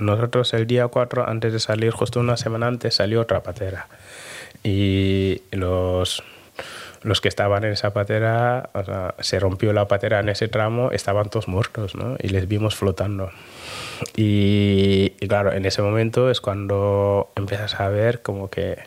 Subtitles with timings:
[0.00, 3.88] nosotros el día 4, antes de salir, justo una semana antes, salió otra patera.
[4.62, 6.22] Y los,
[7.02, 10.90] los que estaban en esa patera, o sea, se rompió la patera en ese tramo,
[10.92, 12.16] estaban todos muertos, ¿no?
[12.20, 13.30] Y les vimos flotando.
[14.16, 18.78] Y, y claro, en ese momento es cuando empiezas a ver como que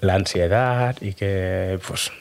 [0.00, 2.12] la ansiedad y que, pues,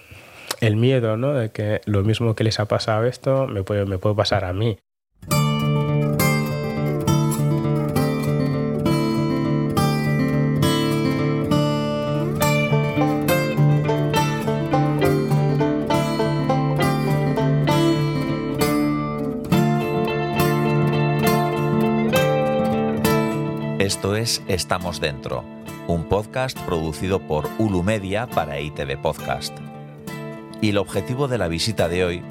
[0.62, 1.34] el miedo, ¿no?
[1.34, 4.54] De que lo mismo que les ha pasado esto me puede, me puede pasar a
[4.54, 4.78] mí.
[23.90, 25.44] Esto es Estamos Dentro,
[25.88, 29.58] un podcast producido por Ulu Media para ITV Podcast.
[30.62, 32.24] Y el objetivo de la visita de hoy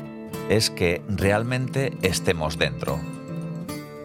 [0.49, 3.01] es que realmente estemos dentro.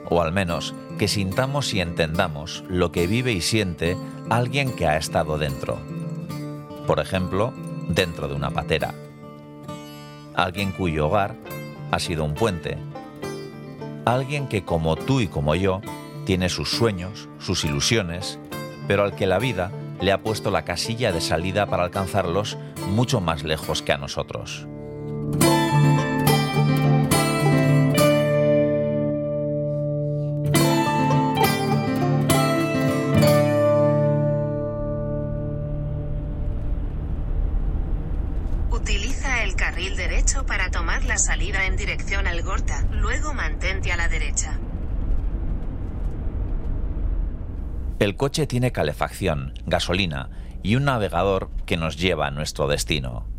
[0.10, 3.96] O al menos que sintamos y entendamos lo que vive y siente
[4.32, 5.78] alguien que ha estado dentro.
[6.88, 7.54] Por ejemplo,
[7.88, 8.96] dentro de una patera.
[10.34, 11.36] Alguien cuyo hogar
[11.92, 12.80] ha sido un puente.
[14.06, 15.82] Alguien que como tú y como yo
[16.26, 18.40] tiene sus sueños, sus ilusiones,
[18.88, 19.72] pero al que la vida
[20.02, 22.58] le ha puesto la casilla de salida para alcanzarlos
[22.90, 24.68] mucho más lejos que a nosotros.
[38.70, 43.98] Utiliza el carril derecho para tomar la salida en dirección al Gorta, luego mantente a
[43.98, 44.60] la derecha.
[48.04, 50.30] El coche tiene calefacción, gasolina
[50.62, 53.30] y un navegador que nos lleva a nuestro destino.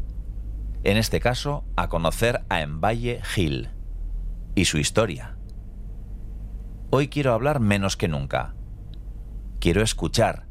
[0.84, 3.68] En este caso, a conocer a Emballe Hill
[4.54, 5.36] y su historia.
[6.88, 8.54] Hoy quiero hablar menos que nunca.
[9.60, 10.46] Quiero escuchar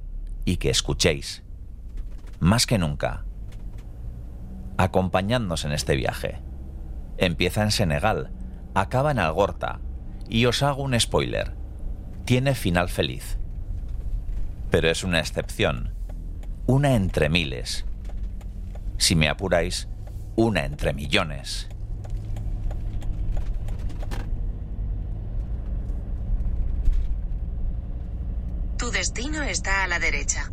[0.45, 1.41] y que escuchéis.
[2.39, 3.25] Más que nunca.
[4.77, 6.39] Acompañadnos en este viaje.
[7.17, 8.29] Empieza en Senegal,
[8.75, 9.79] acaba en Algorta
[10.29, 11.55] y os hago un spoiler.
[12.25, 13.39] Tiene final feliz.
[14.73, 15.93] Pero es una excepción
[16.65, 17.85] una entre miles.
[18.97, 19.87] Si me apuráis,
[20.35, 21.69] una entre millones.
[28.79, 30.51] Tu destino está a la derecha.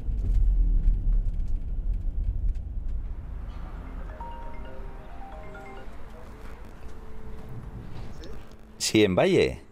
[8.76, 9.62] Sí, en Valle.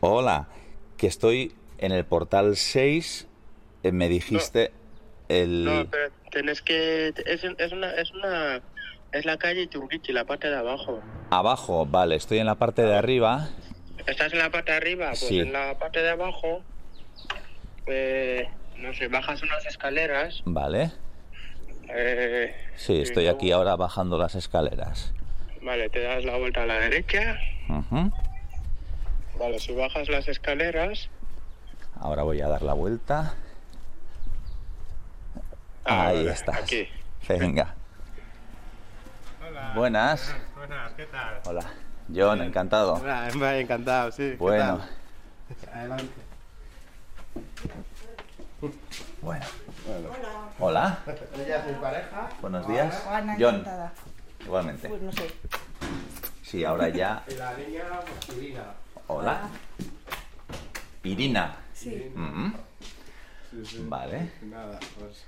[0.00, 0.48] Hola,
[0.98, 3.26] que estoy en el portal 6.
[3.82, 4.72] eh, Me dijiste
[5.28, 5.64] el...
[5.64, 7.08] No, pero tenés que...
[7.26, 7.90] Es, es una...
[7.94, 8.62] Es una...
[9.12, 11.02] Es la calle Churrichi, la parte de abajo.
[11.30, 13.50] Abajo, vale, estoy en la parte de arriba.
[14.06, 15.08] ¿Estás en la parte de arriba?
[15.08, 15.40] Pues Sí.
[15.40, 16.62] en la parte de abajo...
[17.86, 20.40] eh, no sé, bajas unas escaleras.
[20.46, 20.92] Vale.
[21.90, 25.12] eh, Sí, estoy luego- aquí ahora bajando las escaleras.
[25.60, 27.36] Vale, te das la vuelta a la derecha.
[27.68, 28.10] Ujú.
[29.38, 31.10] Vale, si bajas las escaleras...
[32.02, 33.34] Ahora voy a dar la vuelta.
[35.84, 36.56] ah, Ahí vale, estás.
[36.58, 36.88] Aquí.
[37.28, 37.74] Venga.
[39.46, 39.72] Hola.
[39.76, 40.34] Buenas.
[40.56, 41.40] Buenas, ¿qué tal?
[41.46, 41.64] Hola.
[42.12, 42.94] John, encantado.
[42.94, 44.30] Hola, Emma, encantado, sí.
[44.32, 44.80] ¿qué Bueno?
[45.72, 46.08] Adelante.
[49.22, 49.44] bueno.
[50.58, 50.98] Hola.
[51.38, 52.28] Ella es mi pareja.
[52.40, 53.02] Buenos días.
[53.38, 53.92] John, encantada.
[54.40, 54.88] igualmente.
[54.88, 55.32] Pues no sé.
[56.42, 57.22] Sí, ahora ya.
[57.38, 57.84] La niña,
[58.26, 58.64] pues, Irina.
[59.06, 59.42] Hola.
[61.04, 61.54] Irina.
[61.82, 62.12] Sí.
[63.50, 63.84] Sí, sí.
[63.88, 64.30] Vale.
[64.42, 65.24] Nada, pues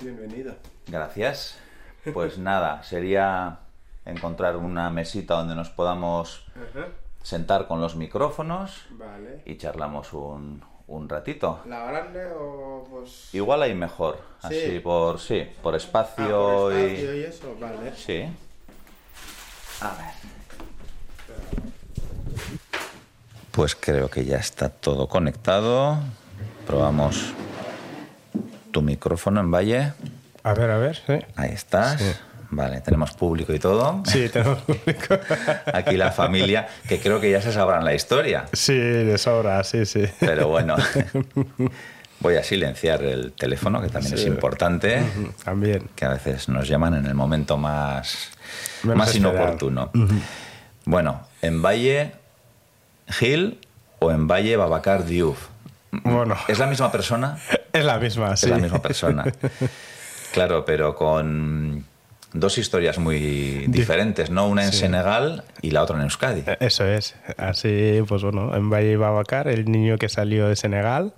[0.00, 0.54] bienvenido.
[0.86, 1.58] Gracias.
[2.14, 3.58] Pues nada, sería
[4.06, 6.86] encontrar una mesita donde nos podamos Ajá.
[7.22, 9.42] sentar con los micrófonos Vale.
[9.44, 11.60] y charlamos un, un ratito.
[11.66, 13.34] ¿La grande o pues.?
[13.34, 14.46] Igual ahí mejor, Sí.
[14.46, 17.94] así por sí, por Ah, espacio, por espacio y y eso, vale.
[17.96, 18.24] sí.
[19.82, 20.39] A ver.
[23.52, 25.98] Pues creo que ya está todo conectado.
[26.66, 27.32] Probamos
[28.70, 29.92] tu micrófono en Valle.
[30.42, 31.14] A ver, a ver, sí.
[31.36, 32.00] Ahí estás.
[32.00, 32.10] Sí.
[32.52, 34.02] Vale, tenemos público y todo.
[34.06, 35.18] Sí, tenemos público.
[35.72, 38.46] Aquí la familia, que creo que ya se sabrán la historia.
[38.52, 40.04] Sí, de sobra, sí, sí.
[40.18, 40.76] Pero bueno,
[42.20, 45.02] voy a silenciar el teléfono, que también es importante,
[45.44, 45.90] También.
[45.94, 48.30] que a veces nos llaman en el momento más,
[48.82, 49.38] Menos más esperado.
[49.38, 49.90] inoportuno.
[50.86, 52.12] Bueno, en Valle
[53.10, 53.58] Gil
[53.98, 55.48] o en Valle Babacar Diouf.
[55.92, 57.38] Bueno, ¿Es la misma persona?
[57.72, 58.46] es la misma, sí.
[58.46, 59.24] Es la misma persona.
[60.32, 61.84] Claro, pero con,
[62.32, 64.46] Dos historias muy diferentes, ¿no?
[64.46, 66.44] Una en Senegal y la otra en Euskadi.
[66.46, 67.16] Eh, Eso es.
[67.36, 71.12] Así, pues bueno, en Valle Babacar, el niño que salió de Senegal.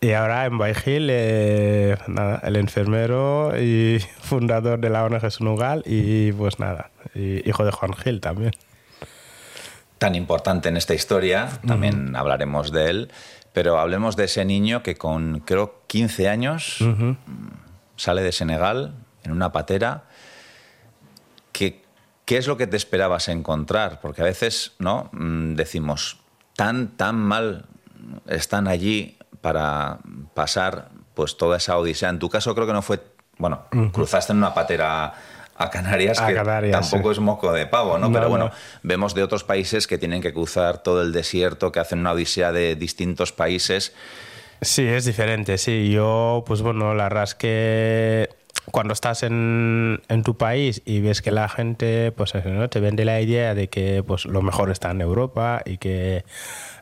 [0.00, 6.32] Y ahora en Baijil, eh, nada, el enfermero y fundador de la ONG Sunugal y
[6.32, 8.52] pues nada, y hijo de Juan Gil también.
[9.98, 13.12] Tan importante en esta historia, también hablaremos de él,
[13.52, 17.12] pero hablemos de ese niño que con creo 15 años mm,
[17.96, 18.94] sale de Senegal
[19.24, 20.04] en una patera.
[21.52, 21.82] ¿Qué,
[22.26, 24.00] ¿Qué es lo que te esperabas encontrar?
[24.00, 26.18] Porque a veces no Mm, decimos,
[26.54, 27.66] tan, tan mal
[28.26, 29.98] están allí para
[30.34, 32.08] pasar pues toda esa odisea.
[32.10, 33.00] En tu caso creo que no fue,
[33.38, 35.14] bueno, cruzaste en una patera
[35.58, 37.18] a Canarias, A que Canarias, tampoco sí.
[37.18, 38.08] es moco de pavo, ¿no?
[38.08, 38.30] No, Pero no.
[38.30, 38.50] bueno,
[38.82, 42.52] vemos de otros países que tienen que cruzar todo el desierto, que hacen una odisea
[42.52, 43.94] de distintos países.
[44.60, 45.90] Sí, es diferente, sí.
[45.90, 48.28] Yo, pues bueno, la verdad es que
[48.70, 52.68] cuando estás en, en tu país y ves que la gente, pues ¿no?
[52.68, 56.24] te vende la idea de que pues lo mejor está en Europa y que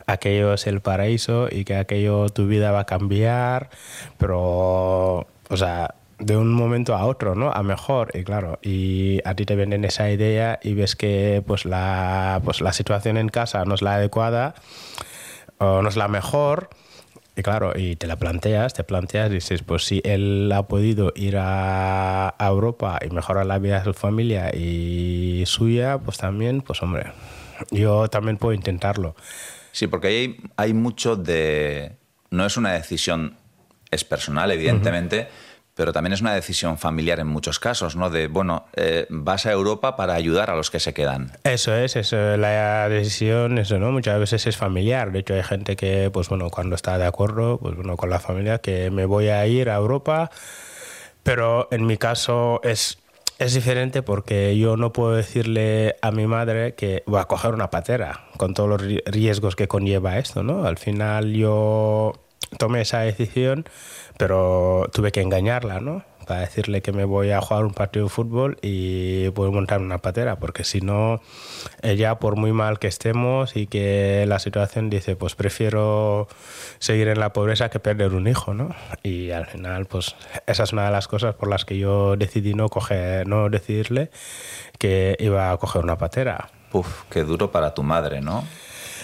[0.06, 3.70] aquello es el paraíso y que aquello tu vida va a cambiar,
[4.18, 7.50] pero, o sea, de un momento a otro, ¿no?
[7.50, 11.64] A mejor, y claro, y a ti te venden esa idea y ves que pues
[11.64, 14.54] la, pues la situación en casa no es la adecuada
[15.58, 16.70] o no es la mejor.
[17.36, 21.12] Y claro, y te la planteas, te planteas y dices, pues si él ha podido
[21.16, 26.60] ir a, a Europa y mejorar la vida de su familia y suya, pues también,
[26.62, 27.06] pues hombre,
[27.72, 29.16] yo también puedo intentarlo.
[29.72, 31.96] Sí, porque hay, hay mucho de...
[32.30, 33.36] No es una decisión,
[33.90, 35.28] es personal, evidentemente,
[35.74, 38.08] pero también es una decisión familiar en muchos casos, ¿no?
[38.10, 41.32] De, bueno, eh, vas a Europa para ayudar a los que se quedan.
[41.42, 43.90] Eso es, eso, la decisión, eso, ¿no?
[43.90, 45.10] Muchas veces es familiar.
[45.10, 48.20] De hecho, hay gente que, pues bueno, cuando está de acuerdo, pues bueno, con la
[48.20, 50.30] familia, que me voy a ir a Europa,
[51.22, 52.98] pero en mi caso es,
[53.38, 57.70] es diferente porque yo no puedo decirle a mi madre que voy a coger una
[57.70, 60.66] patera, con todos los ri- riesgos que conlleva esto, ¿no?
[60.66, 62.12] Al final yo
[62.58, 63.64] tomé esa decisión,
[64.18, 66.04] pero tuve que engañarla, ¿no?
[66.26, 69.80] Para decirle que me voy a jugar un partido de fútbol y voy a montar
[69.80, 71.20] una patera, porque si no,
[71.82, 76.28] ella, por muy mal que estemos y que la situación dice, pues prefiero
[76.78, 78.74] seguir en la pobreza que perder un hijo, ¿no?
[79.02, 80.16] Y al final, pues
[80.46, 84.10] esa es una de las cosas por las que yo decidí no, coger, no decidirle
[84.78, 86.48] que iba a coger una patera.
[86.72, 88.44] Uf, qué duro para tu madre, ¿no?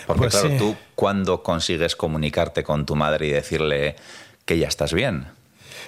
[0.07, 0.59] Porque Pues claro, sí.
[0.59, 3.97] tú cuando consigues comunicarte con tu madre y decirle
[4.45, 5.27] que ya estás bien.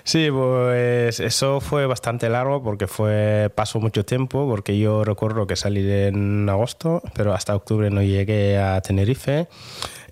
[0.05, 5.55] Sí, pues eso fue bastante largo porque fue pasó mucho tiempo porque yo recuerdo que
[5.55, 9.47] salí en agosto, pero hasta octubre no llegué a Tenerife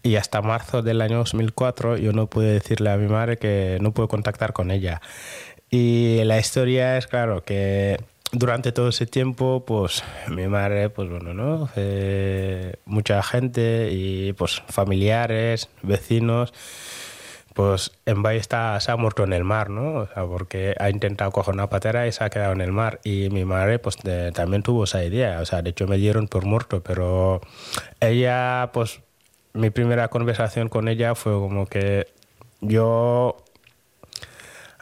[0.03, 3.93] y hasta marzo del año 2004 yo no pude decirle a mi madre que no
[3.93, 5.01] pude contactar con ella.
[5.71, 7.99] Y la historia es claro que
[8.33, 11.69] durante todo ese tiempo, pues mi madre, pues bueno, ¿no?
[11.77, 16.53] Eh, mucha gente y pues familiares, vecinos
[17.53, 20.03] pues en Valle está, se ha muerto en el mar, ¿no?
[20.03, 23.01] O sea, porque ha intentado coger una patera y se ha quedado en el mar.
[23.03, 25.41] Y mi madre, pues de- también tuvo esa idea.
[25.41, 27.41] O sea, de hecho me dieron por muerto, pero
[28.01, 29.01] ella, pues
[29.53, 32.07] mi primera conversación con ella fue como que
[32.61, 33.37] yo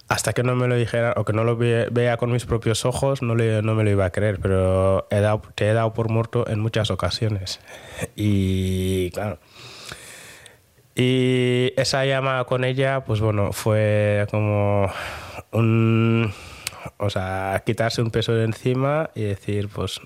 [0.09, 2.85] hasta que no me lo dijera o que no lo ve- vea con mis propios
[2.87, 6.09] ojos, no, no me lo iba a creer, pero he dado, te he dado por
[6.09, 7.61] muerto en muchas ocasiones.
[8.17, 9.39] Y claro.
[10.95, 14.91] Y esa llamada con ella, pues bueno, fue como
[15.53, 16.33] un.
[16.97, 20.01] O sea, quitarse un peso de encima y decir, pues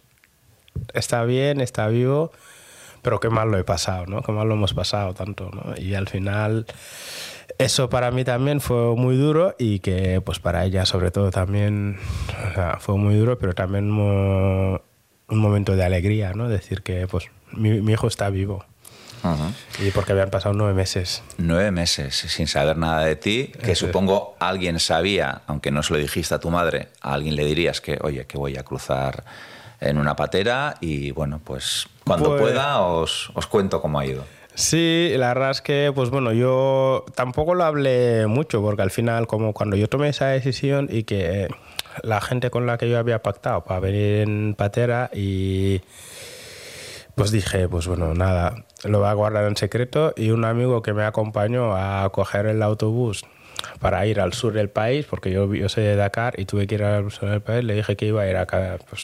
[0.92, 2.32] está bien, está vivo,
[3.02, 4.22] pero qué mal lo he pasado, ¿no?
[4.22, 5.74] Qué mal lo hemos pasado tanto, ¿no?
[5.76, 6.66] Y al final
[7.58, 11.98] eso para mí también fue muy duro y que pues para ella sobre todo también
[12.50, 14.80] o sea, fue muy duro, pero también mo-
[15.28, 16.48] un momento de alegría, ¿no?
[16.48, 18.64] Decir que pues mi, mi hijo está vivo
[19.80, 21.22] y porque habían pasado nueve meses.
[21.38, 23.90] Nueve meses sin saber nada de ti, que Eso es.
[23.92, 27.80] supongo alguien sabía, aunque no se lo dijiste a tu madre, a alguien le dirías
[27.80, 29.22] que, oye, que voy a cruzar
[29.80, 34.24] en una patera y bueno, pues cuando Pues- pueda os, os cuento cómo ha ido.
[34.54, 39.26] Sí, la verdad es que, pues bueno, yo tampoco lo hablé mucho, porque al final,
[39.26, 41.48] como cuando yo tomé esa decisión y que
[42.02, 45.80] la gente con la que yo había pactado para venir en patera y
[47.14, 50.92] pues dije, pues bueno, nada, lo voy a guardar en secreto y un amigo que
[50.92, 53.24] me acompañó a coger el autobús
[53.80, 56.76] para ir al sur del país, porque yo, yo soy de Dakar y tuve que
[56.76, 59.02] ir al sur del país, le dije que iba a ir acá, pues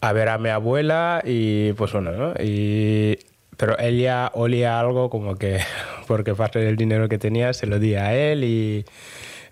[0.00, 2.34] a ver a mi abuela y pues bueno, ¿no?
[2.42, 3.18] Y,
[3.60, 5.60] pero ella olía algo como que,
[6.08, 8.86] porque parte del dinero que tenía se lo di a él y,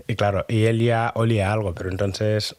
[0.07, 2.57] Y claro, y él ya olía algo, pero entonces,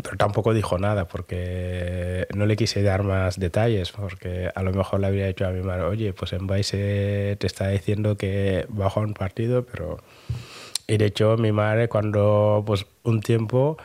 [0.00, 5.00] pero tampoco dijo nada porque no le quise dar más detalles, porque a lo mejor
[5.00, 9.00] le habría dicho a mi madre, oye, pues en Vice te está diciendo que bajó
[9.00, 9.98] un partido, pero...
[10.86, 13.76] Y de hecho mi madre cuando pues un tiempo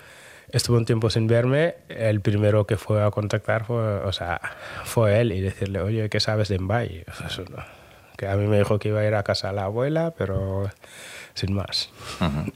[0.51, 4.39] estuvo un tiempo sin verme, el primero que fue a contactar fue, o sea,
[4.83, 7.05] fue él y decirle, oye, ¿qué sabes de Mbai?
[7.25, 7.63] Eso no.
[8.17, 10.69] Que a mí me dijo que iba a ir a casa a la abuela, pero
[11.33, 11.89] sin más.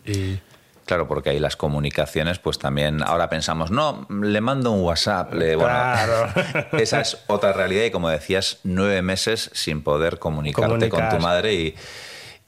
[0.05, 0.39] Y
[0.85, 5.33] Claro, porque ahí las comunicaciones, pues también ahora pensamos, no, le mando un WhatsApp.
[5.33, 6.27] Le, bueno, Claro.
[6.77, 11.17] esa es otra realidad y como decías, nueve meses sin poder comunicarte con Comunicar.
[11.17, 11.75] tu madre y,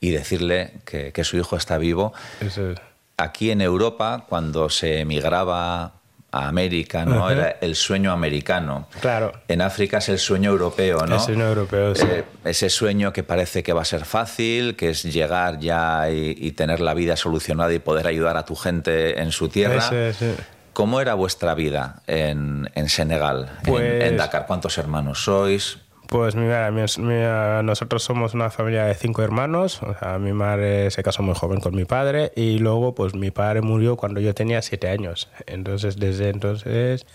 [0.02, 2.12] y decirle que, que su hijo está vivo.
[2.42, 2.80] eso es.
[3.18, 5.94] Aquí en Europa, cuando se emigraba
[6.32, 7.30] a América, ¿no?
[7.30, 8.88] Era el sueño americano.
[9.02, 9.34] Claro.
[9.48, 11.16] En África es el sueño europeo, ¿no?
[11.16, 12.08] El sueño europeo, sí.
[12.10, 16.36] Eh, ese sueño que parece que va a ser fácil, que es llegar ya y,
[16.40, 19.78] y tener la vida solucionada y poder ayudar a tu gente en su tierra.
[19.78, 20.34] Ese, sí.
[20.74, 24.48] ¿Cómo era vuestra vida en, en Senegal, en- Pues- en, Dakar?
[24.48, 25.78] ¿Cuántos hermanos sois?
[26.14, 29.82] Pues mira, mi- mi- nosotros somos una familia de cinco hermanos.
[29.82, 33.32] O sea, mi madre se casó muy joven con mi padre y luego pues mi
[33.32, 35.28] padre murió cuando yo tenía siete años.
[35.48, 37.08] Entonces desde entonces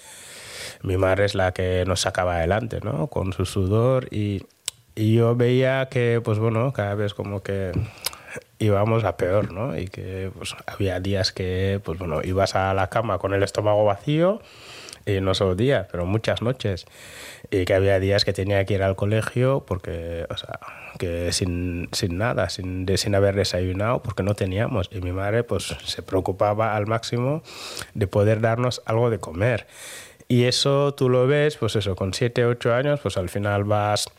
[0.83, 3.07] mi madre es la que nos sacaba adelante, ¿no?
[3.07, 4.43] Con su sudor y,
[4.97, 7.71] y yo veía que pues bueno, cada vez como que
[8.59, 9.79] íbamos a peor, ¿no?
[9.79, 13.85] Y que pues había días que pues bueno, ibas a la cama con el estómago
[13.85, 14.43] vacío
[15.09, 16.85] y no solo días, pero muchas noches.
[17.51, 20.59] Y que había días que tenía que ir al colegio porque, o sea,
[20.99, 24.91] que sin, sin nada, sin, de- sin haber desayunado, porque no teníamos.
[24.93, 27.43] Y mi madre, pues, se preocupaba al máximo
[27.95, 29.67] de poder darnos algo de comer.
[30.29, 34.11] Y eso tú lo ves, pues eso, con 7, 8 años, pues al final vas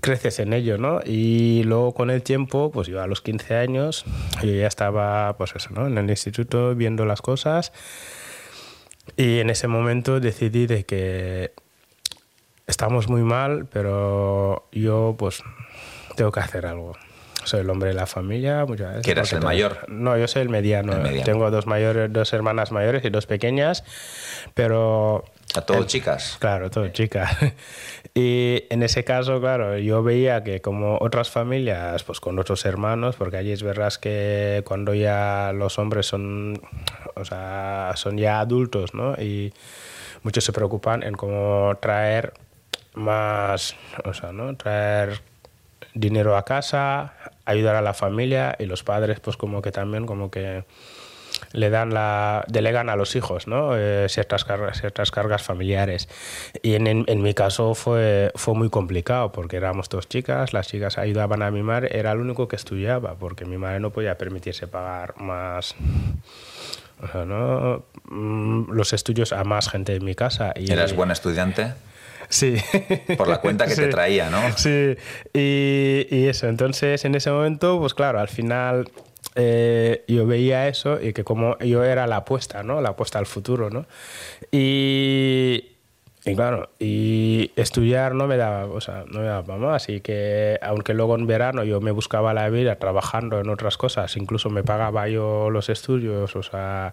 [0.00, 0.98] creces en ello, ¿no?
[1.04, 4.04] Y luego con el tiempo, pues yo a los 15 años,
[4.42, 5.86] yo ya estaba, pues eso, ¿no?
[5.86, 7.72] En el instituto viendo las cosas
[9.16, 11.52] y en ese momento decidí de que
[12.66, 15.42] estamos muy mal, pero yo pues
[16.16, 16.92] tengo que hacer algo.
[17.44, 19.04] Soy el hombre de la familia muchas veces.
[19.04, 19.88] ¿Que eras porque el tengo- mayor?
[19.90, 20.92] No, yo soy el mediano.
[20.92, 21.24] El mediano.
[21.24, 23.82] Tengo dos mayores, dos hermanas mayores y dos pequeñas,
[24.54, 25.24] pero
[25.56, 26.36] ¿A todos chicas?
[26.38, 27.28] Claro, todo chica.
[28.14, 33.16] Y en ese caso, claro, yo veía que como otras familias, pues con otros hermanos,
[33.16, 36.60] porque allí es verdad que cuando ya los hombres son,
[37.14, 39.14] o sea, son ya adultos, ¿no?
[39.14, 39.54] Y
[40.22, 42.34] muchos se preocupan en cómo traer
[42.94, 44.54] más, o sea, ¿no?
[44.56, 45.22] Traer
[45.94, 47.14] dinero a casa,
[47.46, 50.64] ayudar a la familia y los padres, pues como que también, como que
[51.52, 53.76] le dan la delegan a los hijos ¿no?
[53.76, 56.08] Eh, ciertas cargas ciertas cargas familiares
[56.62, 60.68] y en, en, en mi caso fue fue muy complicado porque éramos dos chicas las
[60.68, 64.18] chicas ayudaban a mi madre era el único que estudiaba porque mi madre no podía
[64.18, 65.74] permitirse pagar más
[67.02, 67.84] o sea, ¿no?
[68.04, 71.74] Mm, los estudios a más gente en mi casa y ¿Eras buen estudiante?
[72.28, 72.56] Sí.
[73.18, 74.40] Por la cuenta que te traía, ¿no?
[74.56, 74.96] Sí,
[75.34, 78.88] y, y eso, entonces en ese momento, pues claro, al final
[79.34, 82.80] eh, yo veía eso y que como yo era la apuesta, ¿no?
[82.80, 83.86] La apuesta al futuro, ¿no?
[84.50, 85.72] Y,
[86.24, 86.36] y
[86.78, 89.88] y estudiar no me daba, o sea, no me daba más.
[89.88, 94.16] Y que aunque luego en verano yo me buscaba la vida trabajando en otras cosas,
[94.16, 96.92] incluso me pagaba yo los estudios, o sea,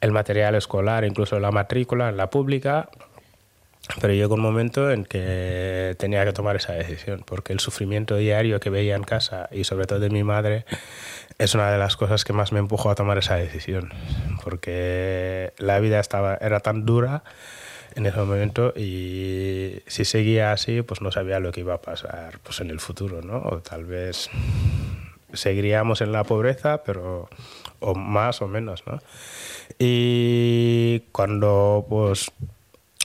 [0.00, 2.88] el material escolar, incluso la matrícula la pública,
[4.00, 8.60] pero llegó un momento en que tenía que tomar esa decisión, porque el sufrimiento diario
[8.60, 10.64] que veía en casa y sobre todo de mi madre
[11.38, 13.92] es una de las cosas que más me empujó a tomar esa decisión,
[14.44, 17.22] porque la vida estaba era tan dura
[17.94, 22.38] en ese momento y si seguía así, pues no sabía lo que iba a pasar
[22.42, 23.38] pues en el futuro, ¿no?
[23.38, 24.30] O tal vez
[25.32, 27.28] seguiríamos en la pobreza, pero
[27.80, 29.00] o más o menos, ¿no?
[29.78, 32.30] Y cuando pues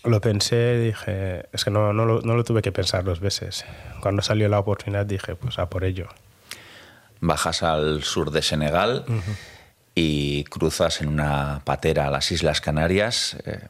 [0.03, 3.65] lo pensé, dije, es que no, no, lo, no lo tuve que pensar dos veces.
[4.01, 6.07] Cuando salió la oportunidad dije, pues a por ello.
[7.19, 9.05] Bajas al sur de Senegal
[9.95, 13.37] y cruzas en una patera a las Islas Canarias.
[13.45, 13.67] Eh,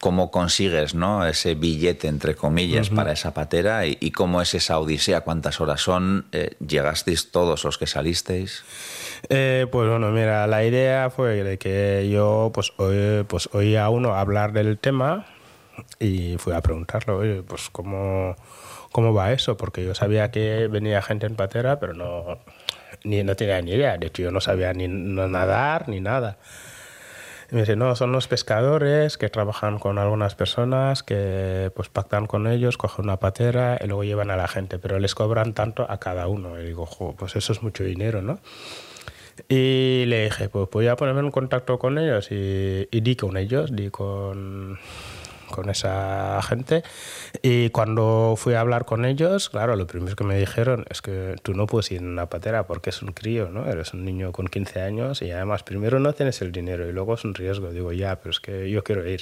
[0.00, 1.24] ¿Cómo consigues ¿no?
[1.24, 3.86] ese billete, entre comillas, para esa patera?
[3.86, 5.20] ¿Y, y cómo es esa odisea?
[5.20, 6.26] ¿Cuántas horas son?
[6.32, 8.64] Eh, ¿Llegasteis todos los que salisteis?
[9.28, 13.90] Eh, pues bueno, mira, la idea fue de que yo pues, oí, pues oía a
[13.90, 15.26] uno hablar del tema
[15.98, 18.36] y fui a preguntarle, oye, pues cómo,
[18.90, 22.38] cómo va eso, porque yo sabía que venía gente en patera, pero no,
[23.04, 26.38] ni, no tenía ni idea, de hecho yo no sabía ni no nadar ni nada.
[27.50, 32.26] Y me dice, no, son los pescadores que trabajan con algunas personas, que pues pactan
[32.26, 35.84] con ellos, cogen una patera y luego llevan a la gente, pero les cobran tanto
[35.90, 36.58] a cada uno.
[36.58, 38.38] Y digo, jo, pues eso es mucho dinero, ¿no?
[39.48, 43.36] Y le dije, pues voy a ponerme en contacto con ellos y, y di con
[43.36, 44.78] ellos, di con,
[45.52, 46.82] con esa gente.
[47.42, 51.36] Y cuando fui a hablar con ellos, claro, lo primero que me dijeron es que
[51.42, 53.68] tú no puedes ir en una patera porque es un crío, ¿no?
[53.70, 57.14] Eres un niño con 15 años y además primero no tienes el dinero y luego
[57.14, 57.70] es un riesgo.
[57.70, 59.20] Digo, ya, pero es que yo quiero ir.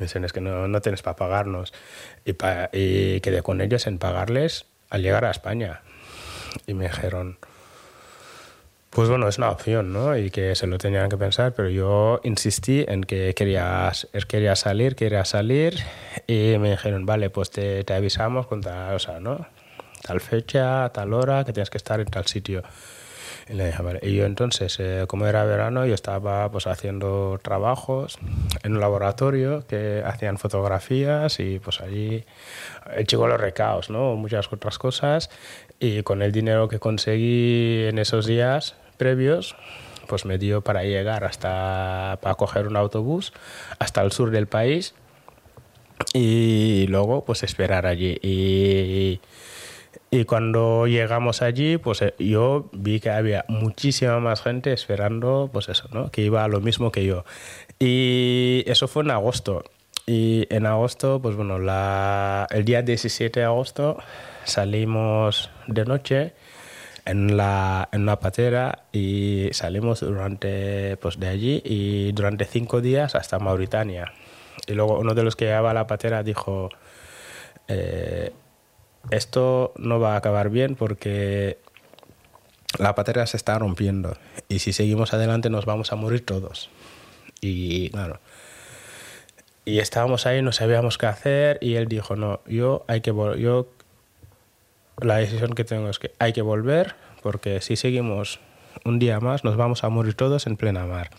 [0.00, 1.72] Me dicen, es que no, no tienes para pagarnos.
[2.24, 5.82] Y, pa- y quedé con ellos en pagarles al llegar a España.
[6.66, 7.38] Y me dijeron,
[8.94, 10.16] pues bueno, es una opción, ¿no?
[10.16, 13.90] Y que se lo tenían que pensar, pero yo insistí en que quería,
[14.28, 15.80] quería salir, quería salir,
[16.28, 19.46] y me dijeron, vale, pues te, te avisamos con tal, o sea, ¿no?
[20.02, 22.62] Tal fecha, tal hora, que tienes que estar en tal sitio.
[23.48, 23.98] Y le dije, vale.
[24.02, 28.18] Y yo entonces, eh, como era verano, yo estaba pues haciendo trabajos
[28.62, 32.24] en un laboratorio que hacían fotografías y pues allí
[32.96, 34.14] hecho con los recaos, ¿no?
[34.14, 35.30] Muchas otras cosas.
[35.80, 39.56] Y con el dinero que conseguí en esos días previos,
[40.08, 43.32] pues me dio para llegar hasta, para coger un autobús
[43.78, 44.94] hasta el sur del país
[46.12, 48.18] y luego pues esperar allí.
[48.22, 49.20] Y,
[50.10, 55.68] y cuando llegamos allí, pues eh, yo vi que había muchísima más gente esperando, pues
[55.68, 56.10] eso, ¿no?
[56.10, 57.24] Que iba a lo mismo que yo.
[57.78, 59.64] Y eso fue en agosto.
[60.06, 63.96] Y en agosto, pues bueno, la, el día 17 de agosto
[64.44, 66.34] salimos de noche
[67.04, 73.14] en, la, en una patera y salimos durante, pues de allí y durante cinco días
[73.14, 74.12] hasta Mauritania.
[74.66, 76.70] Y luego uno de los que llevaba la patera dijo,
[77.68, 78.32] eh,
[79.10, 81.58] esto no va a acabar bien porque
[82.78, 84.16] la patera se está rompiendo
[84.48, 86.70] y si seguimos adelante nos vamos a morir todos.
[87.40, 88.20] Y claro,
[89.66, 93.68] y estábamos ahí, no sabíamos qué hacer y él dijo, no, yo hay que yo
[95.00, 98.40] la decisión que tengo es que hay que volver porque si seguimos
[98.84, 101.10] un día más nos vamos a morir todos en plena mar.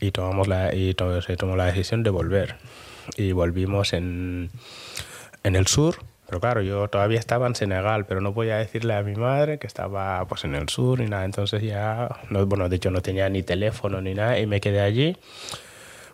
[0.00, 2.56] Y tomamos la y to- se tomó la decisión de volver
[3.16, 4.50] y volvimos en
[5.42, 5.96] en el sur.
[6.26, 9.66] Pero claro, yo todavía estaba en Senegal, pero no podía decirle a mi madre que
[9.66, 11.24] estaba pues en el sur y nada.
[11.24, 14.80] Entonces ya, no, bueno, de hecho no tenía ni teléfono ni nada y me quedé
[14.82, 15.16] allí.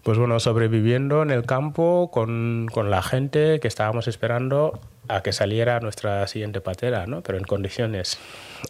[0.05, 5.33] Pues bueno, sobreviviendo en el campo con, con la gente que estábamos esperando a que
[5.33, 7.23] saliera nuestra siguiente patera, ¿no?
[7.23, 8.19] Pero en condiciones.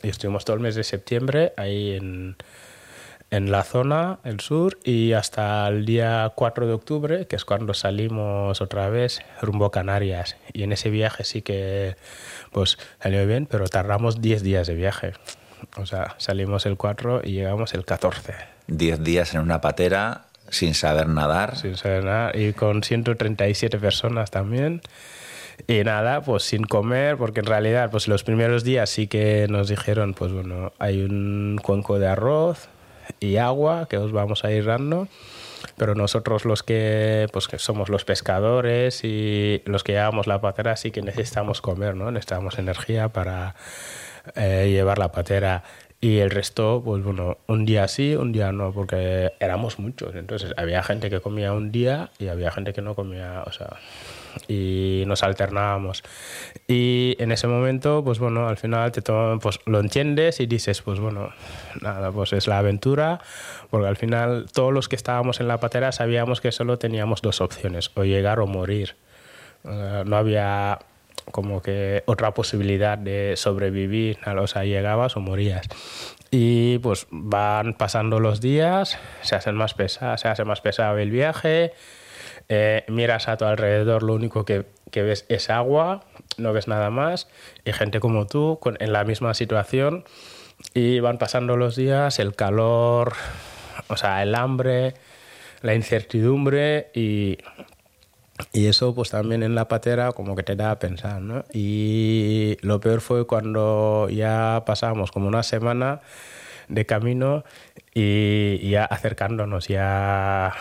[0.02, 2.36] Y estuvimos todo el mes de septiembre ahí en,
[3.30, 7.74] en la zona, el sur, y hasta el día 4 de octubre, que es cuando
[7.74, 10.36] salimos otra vez rumbo a Canarias.
[10.52, 11.96] Y en ese viaje sí que
[12.52, 15.12] pues salió bien, pero tardamos 10 días de viaje.
[15.76, 18.34] O sea, salimos el 4 y llegamos el 14.
[18.66, 21.56] Diez días en una patera sin saber nadar.
[21.56, 24.80] Sin saber nada, y con 137 personas también.
[25.66, 29.68] Y nada, pues sin comer, porque en realidad, pues los primeros días sí que nos
[29.68, 32.68] dijeron, pues bueno, hay un cuenco de arroz
[33.20, 35.08] y agua que os vamos a ir dando,
[35.76, 40.76] pero nosotros los que, pues que somos los pescadores y los que llevamos la patera
[40.76, 42.10] sí que necesitamos comer, ¿no?
[42.10, 43.54] Necesitamos energía para
[44.34, 45.62] eh, llevar la patera.
[46.00, 50.14] Y el resto, pues bueno, un día sí, un día no, porque éramos muchos.
[50.14, 53.78] Entonces había gente que comía un día y había gente que no comía, o sea,
[54.48, 56.02] y nos alternábamos.
[56.66, 60.82] Y en ese momento, pues bueno, al final te toman, pues lo entiendes y dices,
[60.82, 61.30] pues bueno,
[61.80, 63.20] nada, pues es la aventura,
[63.70, 67.40] porque al final todos los que estábamos en la patera sabíamos que solo teníamos dos
[67.40, 68.96] opciones, o llegar o morir.
[69.62, 70.78] Sea, no había
[71.30, 75.66] como que otra posibilidad de sobrevivir, o sea, llegabas o morías.
[76.30, 81.10] Y pues van pasando los días, se hacen más pesado, se hace más pesado el
[81.10, 81.72] viaje,
[82.48, 86.04] eh, miras a tu alrededor, lo único que, que ves es agua,
[86.36, 87.28] no ves nada más,
[87.64, 90.04] y gente como tú con, en la misma situación,
[90.72, 93.14] y van pasando los días, el calor,
[93.88, 94.94] o sea, el hambre,
[95.62, 97.38] la incertidumbre y
[98.52, 101.44] y eso pues también en la patera como que te da a pensar, ¿no?
[101.52, 106.00] Y lo peor fue cuando ya pasamos como una semana
[106.68, 107.44] de camino
[107.92, 110.52] y ya acercándonos ya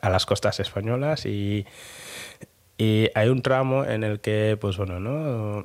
[0.00, 1.66] a las costas españolas y,
[2.78, 5.62] y hay un tramo en el que pues bueno, ¿no?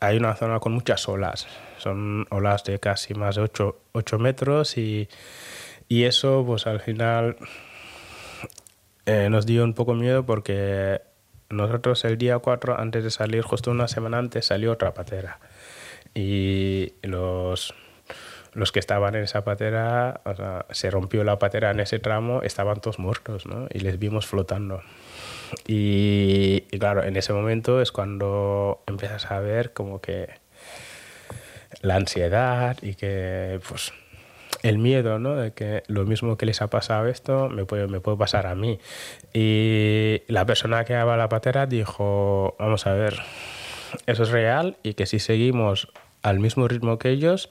[0.00, 1.46] Hay una zona con muchas olas,
[1.78, 5.08] son olas de casi más de 8, 8 metros y,
[5.88, 7.36] y eso pues al final
[9.06, 11.00] eh, nos dio un poco miedo porque
[11.48, 15.38] nosotros el día 4, antes de salir, justo una semana antes, salió otra patera.
[16.14, 17.74] Y los,
[18.56, 22.42] los que estaban en esa patera, o sea, se rompió la patera en ese tramo,
[22.42, 23.68] estaban todos muertos, ¿no?
[23.72, 24.80] Y les vimos flotando.
[25.66, 30.28] Y, y claro, en ese momento es cuando empiezas a ver como que
[31.82, 33.92] la ansiedad y que, pues,
[34.62, 35.36] el miedo, ¿no?
[35.36, 38.54] De que lo mismo que les ha pasado esto, me puede, me puede pasar a
[38.54, 38.78] mí.
[39.34, 43.20] Y la persona que daba la patera dijo, vamos a ver,
[44.06, 45.88] eso es real y que si seguimos
[46.22, 47.50] al mismo ritmo que ellos,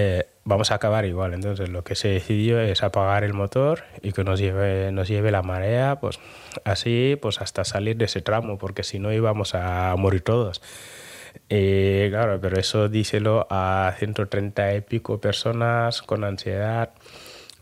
[0.00, 1.34] eh, vamos a acabar igual.
[1.34, 5.32] Entonces lo que se decidió es apagar el motor y que nos lleve, nos lleve
[5.32, 6.20] la marea, pues
[6.64, 10.62] así, pues hasta salir de ese tramo, porque si no íbamos a morir todos.
[11.48, 16.90] Y claro, pero eso díselo a 130 y pico personas con ansiedad,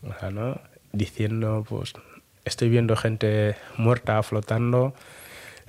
[0.07, 0.61] o sea, ¿no?
[0.91, 1.93] Diciendo, pues,
[2.45, 4.93] estoy viendo gente muerta flotando.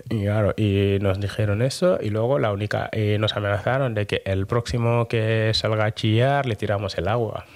[0.08, 4.22] Y claro, y nos dijeron eso y luego la única, y nos amenazaron de que
[4.24, 7.46] el próximo que salga a chillar le tiramos el agua.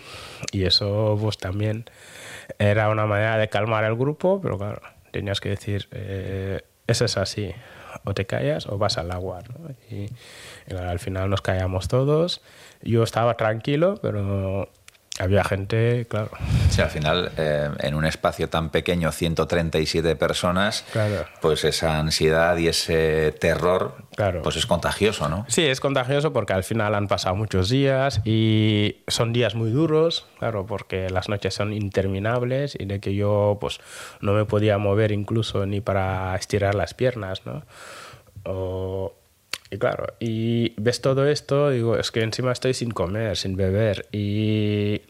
[0.52, 1.84] Y eso pues también
[2.58, 7.16] era una manera de calmar al grupo, pero claro, tenías que decir, eh, eso es
[7.16, 7.52] así,
[8.04, 9.40] o te callas o vas al agua.
[9.48, 9.70] ¿no?
[9.90, 10.10] Y,
[10.68, 12.42] y al final nos callamos todos.
[12.82, 14.68] Yo estaba tranquilo, pero
[15.18, 16.30] había gente, claro.
[16.70, 21.26] Sí, al final, eh, en un espacio tan pequeño, 137 personas, Claro.
[21.40, 24.40] pues esa ansiedad y ese terror, Claro.
[24.42, 25.44] pues es contagioso, ¿no?
[25.48, 30.26] Sí, es contagioso porque al final han pasado muchos días y son días muy duros,
[30.38, 33.80] claro, porque las noches son interminables y de que yo pues
[34.22, 37.62] no me podía mover incluso ni para estirar las piernas, ¿no?
[38.44, 39.14] O-
[39.72, 44.06] y claro, y ves todo esto, digo, es que encima estoy sin comer, sin beber
[44.12, 45.00] y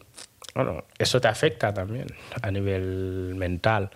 [0.55, 2.07] bueno, eso te afecta también
[2.41, 3.89] a nivel mental.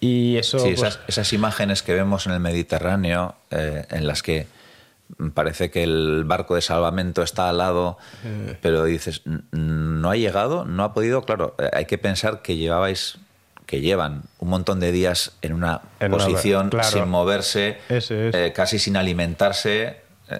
[0.00, 4.22] Y eso Sí, pues, esas, esas imágenes que vemos en el Mediterráneo, eh, en las
[4.22, 4.46] que
[5.34, 7.98] parece que el barco de salvamento está al lado,
[8.62, 11.22] pero dices, "N- no ha llegado, no ha podido.
[11.22, 13.18] Claro, eh, hay que pensar que llevabais,
[13.72, 16.88] que llevan un montón de días en una En una- posición claro.
[16.90, 18.10] sin moverse, es.
[18.10, 19.96] eh, casi sin alimentarse,
[20.28, 20.38] eh,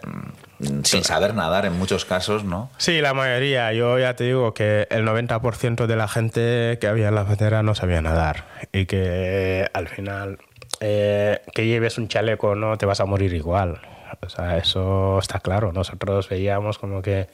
[0.82, 2.68] sin saber nadar en muchos casos, ¿no?
[2.76, 3.72] Sí, la mayoría.
[3.72, 7.62] Yo ya te digo que el 90% de la gente que había en la patera
[7.62, 10.36] no sabía nadar y que al final
[10.80, 13.80] eh, que lleves un chaleco no te vas a morir igual.
[14.20, 15.72] O sea, eso está claro.
[15.72, 17.28] Nosotros veíamos como que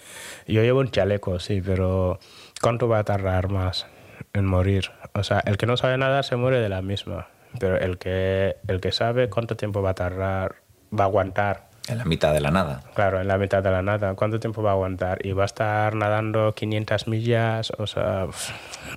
[0.46, 2.20] yo llevo un chaleco, sí, pero
[2.62, 3.84] ¿cuánto va a tardar más
[4.32, 4.90] en morir?
[5.14, 8.56] O sea, el que no sabe nadar se muere de la misma, pero el que
[8.66, 10.56] el que sabe cuánto tiempo va a tardar
[10.96, 12.82] va a aguantar En la mitad de la nada.
[12.94, 14.14] Claro, en la mitad de la nada.
[14.14, 15.24] ¿Cuánto tiempo va a aguantar?
[15.24, 17.72] Y va a estar nadando 500 millas.
[17.78, 18.26] O sea,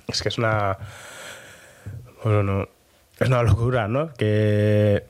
[0.06, 0.78] es que es una.
[2.22, 2.68] Bueno, no,
[3.18, 4.12] es una locura, ¿no?
[4.14, 5.04] Que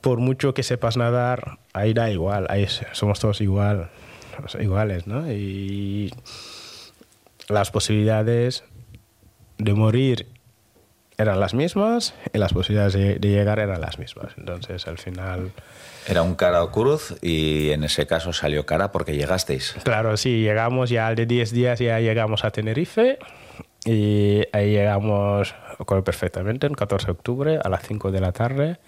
[0.00, 2.46] por mucho que sepas nadar, ahí da igual.
[2.48, 3.90] Ahí somos todos igual,
[4.58, 5.30] iguales, ¿no?
[5.30, 6.12] Y
[7.48, 8.64] las posibilidades
[9.58, 10.26] de morir
[11.18, 14.34] eran las mismas y las posibilidades de, de llegar eran las mismas.
[14.36, 15.50] Entonces, al final.
[16.06, 19.74] Era un cara o cruz y en ese caso salió cara porque llegasteis.
[19.82, 23.18] Claro, sí, llegamos ya al de 10 días, ya llegamos a Tenerife
[23.84, 25.54] y ahí llegamos,
[26.04, 28.78] perfectamente, el 14 de octubre a las 5 de la tarde.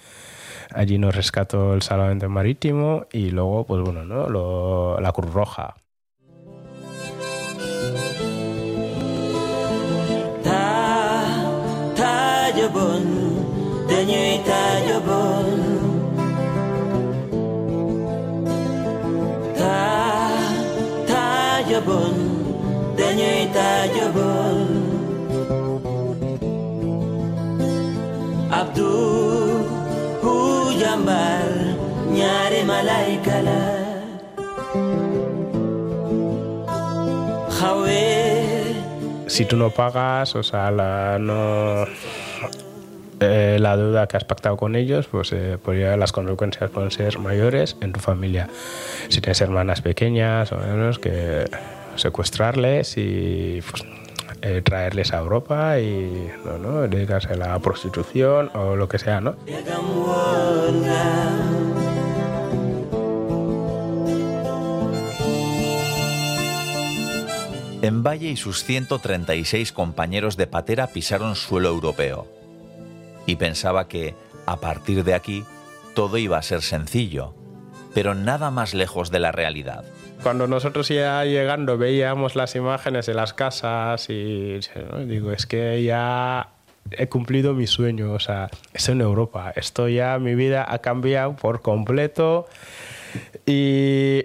[0.75, 4.29] Allí nos rescató el salvamento marítimo y luego, pues bueno, ¿no?
[4.29, 5.77] Lo- la Cruz Roja.
[12.59, 13.05] Ta jabon
[13.89, 15.49] dañuy ta jabon
[19.59, 19.79] ta
[21.11, 21.25] ta
[21.71, 22.15] jabon
[22.99, 24.59] dañuy ta jabon
[28.61, 28.91] abdu
[30.23, 30.35] hu
[30.81, 31.47] jambar
[32.17, 33.63] ñaari malaika la
[37.57, 38.38] xawe
[39.29, 41.85] Si tú no pagas, o sea, la, no,
[43.21, 47.19] eh, la deuda que has pactado con ellos, pues eh, podría- las consecuencias pueden ser
[47.19, 48.49] mayores en tu familia.
[49.09, 51.45] Si tienes hermanas pequeñas o menos, que
[51.97, 53.85] secuestrarles y pues,
[54.43, 59.21] eh, traerles a Europa y no, no, dedicarse a la prostitución o lo que sea,
[59.21, 59.35] ¿no?
[67.81, 72.27] En Valle y sus 136 compañeros de patera pisaron suelo europeo.
[73.25, 74.15] Y pensaba que,
[74.47, 75.45] a partir de aquí,
[75.95, 77.35] todo iba a ser sencillo,
[77.95, 79.85] pero nada más lejos de la realidad.
[80.25, 84.59] Cuando nosotros ya llegando veíamos las imágenes de las casas y
[85.07, 86.49] digo, es que ya
[86.91, 91.37] he cumplido mi sueño, o sea, estoy en Europa, esto ya, mi vida ha cambiado
[91.37, 92.49] por completo
[93.47, 94.25] y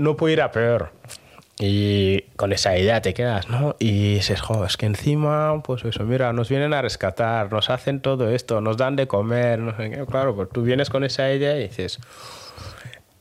[0.00, 0.90] no puedo ir a peor.
[1.58, 3.76] Y con esa idea te quedas, ¿no?
[3.78, 8.00] Y dices, jo, es que encima, pues eso, mira, nos vienen a rescatar, nos hacen
[8.00, 10.04] todo esto, nos dan de comer, no sé qué.
[10.06, 12.00] Claro, pues tú vienes con esa idea y dices,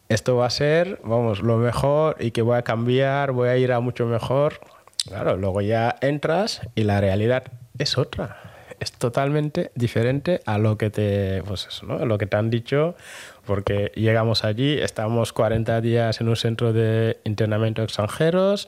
[0.10, 3.72] esto va a ser, vamos, lo mejor y que voy a cambiar, voy a ir
[3.72, 4.60] a mucho mejor.
[5.08, 7.44] claro, luego ya entras y la realidad
[7.78, 8.38] es otra.
[8.80, 12.00] Es totalmente diferente a lo que te, pues eso, ¿no?
[12.00, 12.96] A lo que te han dicho,
[13.46, 18.68] porque llegamos allí, estamos 40 días en un centro de internamiento de extranjeros,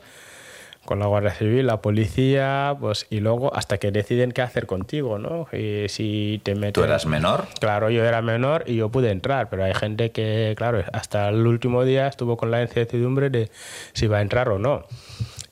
[0.84, 5.18] con la Guardia Civil, la policía, pues y luego hasta que deciden qué hacer contigo,
[5.18, 5.46] ¿no?
[5.52, 6.72] Y si te meten...
[6.74, 7.46] ¿Tú eras menor?
[7.60, 11.46] Claro, yo era menor y yo pude entrar, pero hay gente que, claro, hasta el
[11.46, 13.50] último día estuvo con la incertidumbre de
[13.92, 14.84] si va a entrar o no.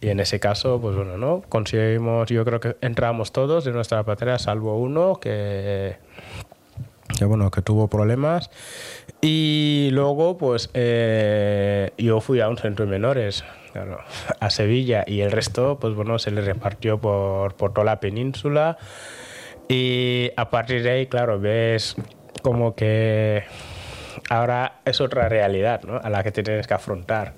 [0.01, 1.43] Y en ese caso, pues bueno, ¿no?
[1.49, 5.97] Conseguimos, yo creo que entramos todos de nuestra patria, salvo uno que,
[7.17, 8.51] que bueno, que tuvo problemas.
[9.25, 14.01] Y luego, pues eh, yo fui a un centro de menores, claro,
[14.41, 18.79] a Sevilla, y el resto, pues bueno, se le repartió por, por toda la península.
[19.69, 21.95] Y a partir de ahí, claro, ves
[22.43, 23.45] como que
[24.29, 25.99] ahora es otra realidad ¿no?
[25.99, 27.35] a la que te tienes que afrontar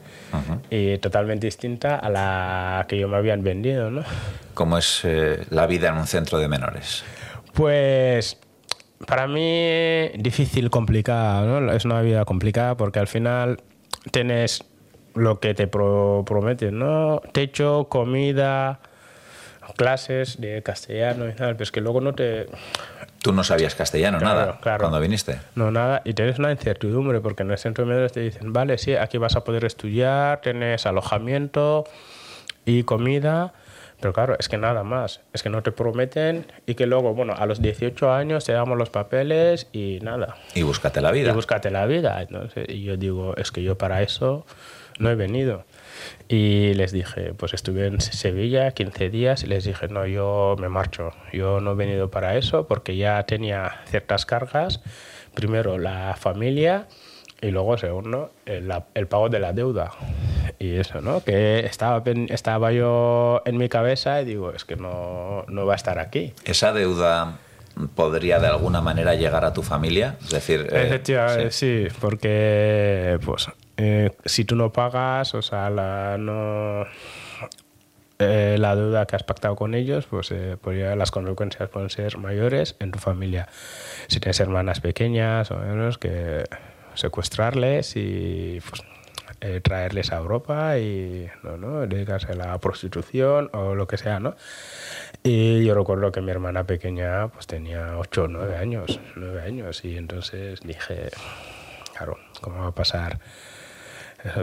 [0.71, 3.91] y totalmente distinta a la que yo me habían vendido.
[3.91, 4.05] ¿no?
[4.55, 7.05] ¿Cómo es eh, la vida en un centro de menores?
[7.53, 8.39] Pues
[9.07, 11.73] para mí difícil, complicada, ¿no?
[11.73, 13.61] Es una vida complicada porque al final
[14.11, 14.65] tienes
[15.15, 17.21] lo que te pro prometen, ¿no?
[17.33, 18.81] Techo, comida,
[19.77, 22.47] clases de castellano y tal, pero es que luego no te...
[23.23, 24.81] Tú no sabías castellano, Claro, nada, claro.
[24.81, 25.39] cuando viniste.
[25.55, 28.77] No, nada, y tienes una incertidumbre porque en el centro de menores te dicen, vale,
[28.77, 31.85] sí, aquí vas a poder estudiar, tienes alojamiento
[32.67, 33.55] y comida,
[34.01, 37.35] pero claro, es que nada más, es que no te prometen y que luego, bueno,
[37.37, 41.31] a los 18 años te damos los papeles y nada, Y búscate la vida.
[41.31, 42.21] y búscate la vida.
[42.23, 44.45] Entonces, y yo digo, es que yo para eso
[44.99, 45.65] no he venido.
[46.29, 50.69] Y les dije, pues estuve en Sevilla 15 días y les dije, no, yo me
[50.69, 51.13] marcho.
[51.33, 54.81] Yo no he venido para eso porque ya tenía ciertas cargas.
[55.35, 56.87] Primero la familia
[57.45, 59.93] y luego, segundo, el, el pago de la deuda.
[60.59, 61.23] Y eso, ¿no?
[61.23, 65.77] Que estaba, estaba yo en mi cabeza y digo, es que no, no va a
[65.77, 66.33] estar aquí.
[66.45, 67.39] ¿Esa deuda
[67.95, 70.17] podría de alguna manera llegar a tu familia?
[70.23, 71.87] Es decir, eh, Efectivamente, sí.
[71.89, 71.97] sí.
[72.01, 76.87] porque pues eh, si tú no pagas, o sea, la, no,
[78.21, 81.91] eh, la deuda que has pactado con ellos, pues, eh, pues ya las consecuencias pueden
[81.91, 83.49] ser mayores en tu familia.
[84.07, 86.45] Si tienes hermanas pequeñas o menos, que
[86.95, 88.83] secuestrarles y pues,
[89.41, 94.21] eh, traerles a Europa y no, no, dedicarse a la prostitución o lo que sea,
[94.21, 94.37] ¿no?
[95.23, 99.85] Y yo recuerdo que mi hermana pequeña pues tenía 8 o 9 años, 9 años
[99.85, 101.11] y entonces dije,
[101.97, 103.19] claro, ¿cómo va a pasar?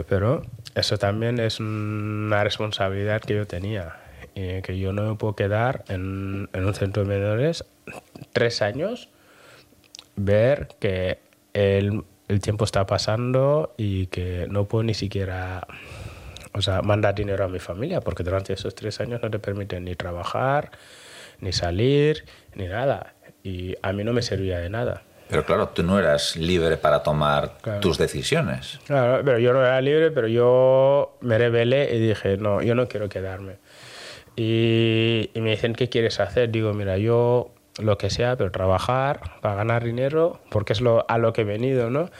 [0.08, 0.42] Pero
[0.74, 3.96] eso también es una responsabilidad que yo tenía,
[4.34, 7.64] y que yo no me puedo quedar en, en un centro de menores
[8.32, 9.08] tres años,
[10.16, 11.18] ver que
[11.52, 15.66] el, el tiempo está pasando y que no puedo ni siquiera
[16.54, 19.84] o sea, mandar dinero a mi familia, porque durante esos tres años no te permiten
[19.84, 20.70] ni trabajar,
[21.40, 23.14] ni salir, ni nada.
[23.42, 25.02] Y a mí no me servía de nada.
[25.28, 27.80] Pero claro, tú no eras libre para tomar Claro.
[27.80, 28.78] tus decisiones.
[28.86, 32.86] Claro, pero yo no era libre, pero yo me rebelé y dije, no, yo no
[32.86, 33.56] quiero quedarme.
[34.36, 36.50] Y, y me dicen, ¿qué quieres hacer?
[36.50, 41.18] Digo, mira, yo lo que sea, pero trabajar para ganar dinero, porque es lo, a
[41.18, 42.10] lo que he venido, ¿no?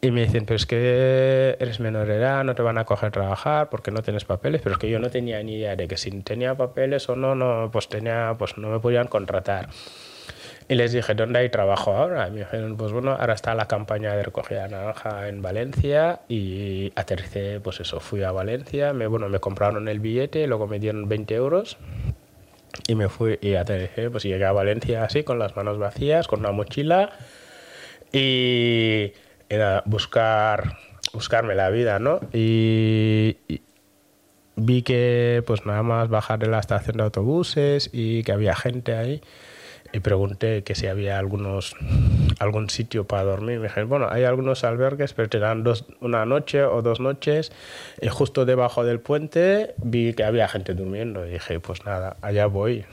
[0.00, 3.08] Y me dicen, pero es que eres menor de edad, no te van a coger
[3.08, 5.88] a trabajar porque no tienes papeles, pero es que yo no tenía ni idea de
[5.88, 9.68] que si tenía papeles o no, no pues tenía, pues no me podían contratar.
[10.66, 12.26] Y les dije, ¿dónde hay trabajo ahora?
[12.28, 16.20] Y me dijeron, pues bueno, ahora está la campaña de recogida de naranja en Valencia
[16.26, 20.78] y aterricé, pues eso, fui a Valencia, me, bueno, me compraron el billete, luego me
[20.78, 21.76] dieron 20 euros
[22.88, 26.40] y me fui y aterricé, pues llegué a Valencia así, con las manos vacías, con
[26.40, 27.12] una mochila
[28.12, 29.12] y,
[29.50, 30.78] nada, buscar,
[31.12, 32.20] buscarme la vida, ¿no?
[32.32, 33.62] Y, y
[34.56, 38.94] vi que pues nada más bajar de la estación de autobuses y que había gente
[38.94, 39.20] ahí
[39.94, 41.76] y pregunté que si había algunos
[42.40, 43.60] algún sitio para dormir.
[43.60, 47.52] Me dijeron, bueno, hay algunos albergues, pero te dan dos, una noche o dos noches.
[48.02, 51.24] Y justo debajo del puente vi que había gente durmiendo.
[51.26, 52.84] Y dije, pues nada, allá voy.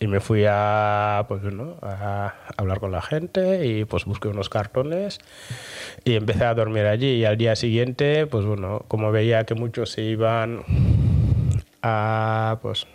[0.00, 1.76] Y me fui a, pues, ¿no?
[1.80, 5.20] a hablar con la gente y pues busqué unos cartones
[6.04, 7.12] y empecé a dormir allí.
[7.14, 10.62] Y al día siguiente, pues bueno, como veía que muchos se iban
[11.80, 12.86] a, pues,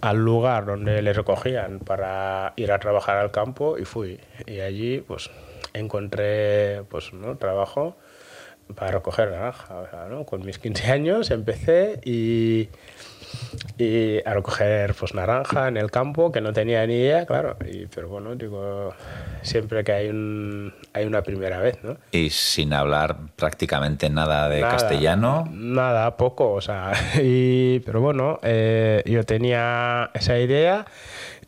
[0.00, 4.20] al lugar donde le recogían para ir a trabajar al campo y fui.
[4.46, 5.30] Y allí pues
[5.74, 7.36] encontré pues, ¿no?
[7.36, 7.96] trabajo
[8.74, 9.76] para recoger naranja.
[9.76, 10.24] O sea, ¿no?
[10.24, 12.68] Con mis 15 años empecé y,
[13.78, 17.86] y a recoger pues naranja en el campo que no tenía ni idea claro y,
[17.86, 18.94] pero bueno digo
[19.42, 24.60] siempre que hay un hay una primera vez no Y sin hablar prácticamente nada de
[24.60, 25.48] Nada, castellano.
[25.50, 26.92] Nada, poco, o sea,
[27.22, 30.86] y, pero bueno, eh, yo tenía esa idea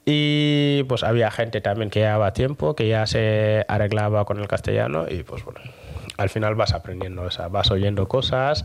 [0.04, 5.06] y pues había gente también que llevaba tiempo, que ya se arreglaba con el castellano
[5.08, 5.60] y pues bueno,
[6.16, 8.64] al final vas aprendiendo, o vas oyendo cosas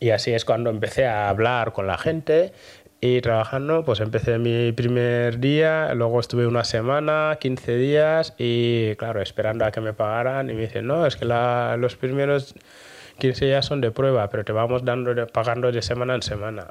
[0.00, 2.52] y así es cuando empecé a hablar con la gente.
[3.00, 9.20] Y trabajando, pues empecé mi primer día, luego estuve una semana, 15 días y claro,
[9.20, 12.54] esperando a que me pagaran y me dicen, no, es que la- los primeros
[13.18, 16.66] 15 días son de prueba, pero te vamos dando pagando de semana en semana.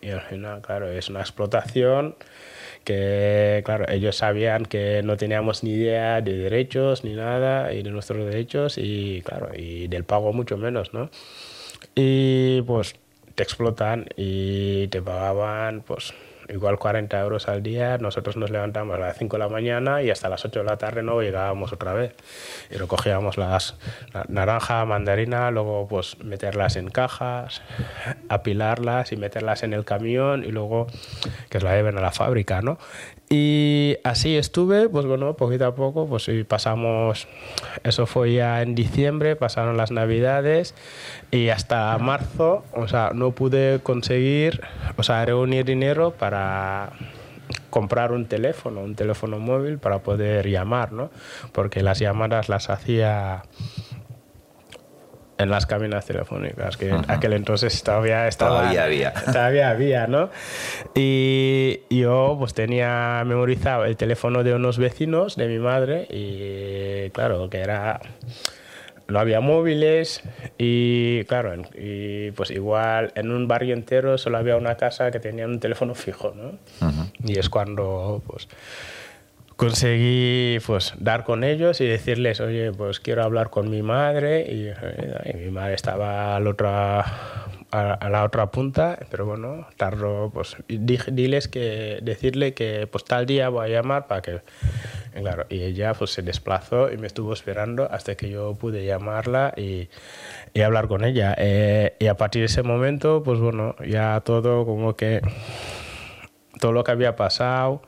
[0.00, 2.16] Y al final, claro, es una explotación
[2.86, 7.90] que, claro, ellos sabían que no teníamos ni idea de derechos ni nada y de
[7.90, 11.10] nuestros derechos y, claro, y del pago mucho menos, ¿no?
[11.96, 12.94] Y pues
[13.34, 16.14] te explotan y te pagaban, pues
[16.48, 17.98] igual 40 euros al día.
[17.98, 20.76] Nosotros nos levantamos a las 5 de la mañana y hasta las 8 de la
[20.76, 22.14] tarde no llegábamos otra vez.
[22.70, 23.76] Y recogíamos las
[24.12, 27.62] la- naranja, mandarina, luego pues meterlas en cajas,
[28.28, 30.86] apilarlas y meterlas en el camión y luego
[31.50, 32.78] que la lleven a la fábrica, ¿no?
[33.28, 37.26] Y así estuve, pues bueno, poquito a poco, pues y pasamos,
[37.82, 40.74] eso fue ya en diciembre, pasaron las navidades
[41.32, 44.60] y hasta marzo, o sea, no pude conseguir,
[44.96, 46.92] o sea, reunir dinero para
[47.70, 51.10] comprar un teléfono, un teléfono móvil para poder llamar, ¿no?
[51.52, 53.42] Porque las llamadas las hacía
[55.38, 58.60] en las cabinas telefónicas, que en aquel entonces todavía estaba...
[58.60, 59.12] Todavía había.
[59.12, 60.30] Todavía había, ¿no?
[60.94, 67.50] Y yo pues tenía memorizado el teléfono de unos vecinos de mi madre y claro,
[67.50, 68.00] que era...
[69.08, 70.20] No había móviles
[70.58, 75.46] y claro, y pues igual en un barrio entero solo había una casa que tenía
[75.46, 76.58] un teléfono fijo, ¿no?
[77.22, 78.48] Y es cuando pues
[79.56, 84.68] conseguí pues dar con ellos y decirles, oye, pues quiero hablar con mi madre y,
[85.30, 87.00] y mi madre estaba a la otra
[87.72, 93.26] a, la otra punta, pero bueno, tardó, pues dije- diles que decirle que pues tal
[93.26, 94.40] día voy a llamar para que
[95.16, 98.84] y claro, y ella pues se desplazó y me estuvo esperando hasta que yo pude
[98.84, 99.88] llamarla y,
[100.54, 101.34] y hablar con ella.
[101.38, 105.22] Eh, y a partir de ese momento, pues bueno, ya todo como que
[106.60, 107.82] todo lo que había pasado,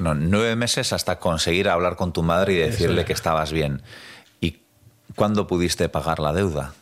[0.00, 3.82] No, nueve meses hasta conseguir hablar con tu madre y decirle que estabas bien.
[4.40, 4.60] ¿Y
[5.14, 6.72] cuándo pudiste pagar la deuda?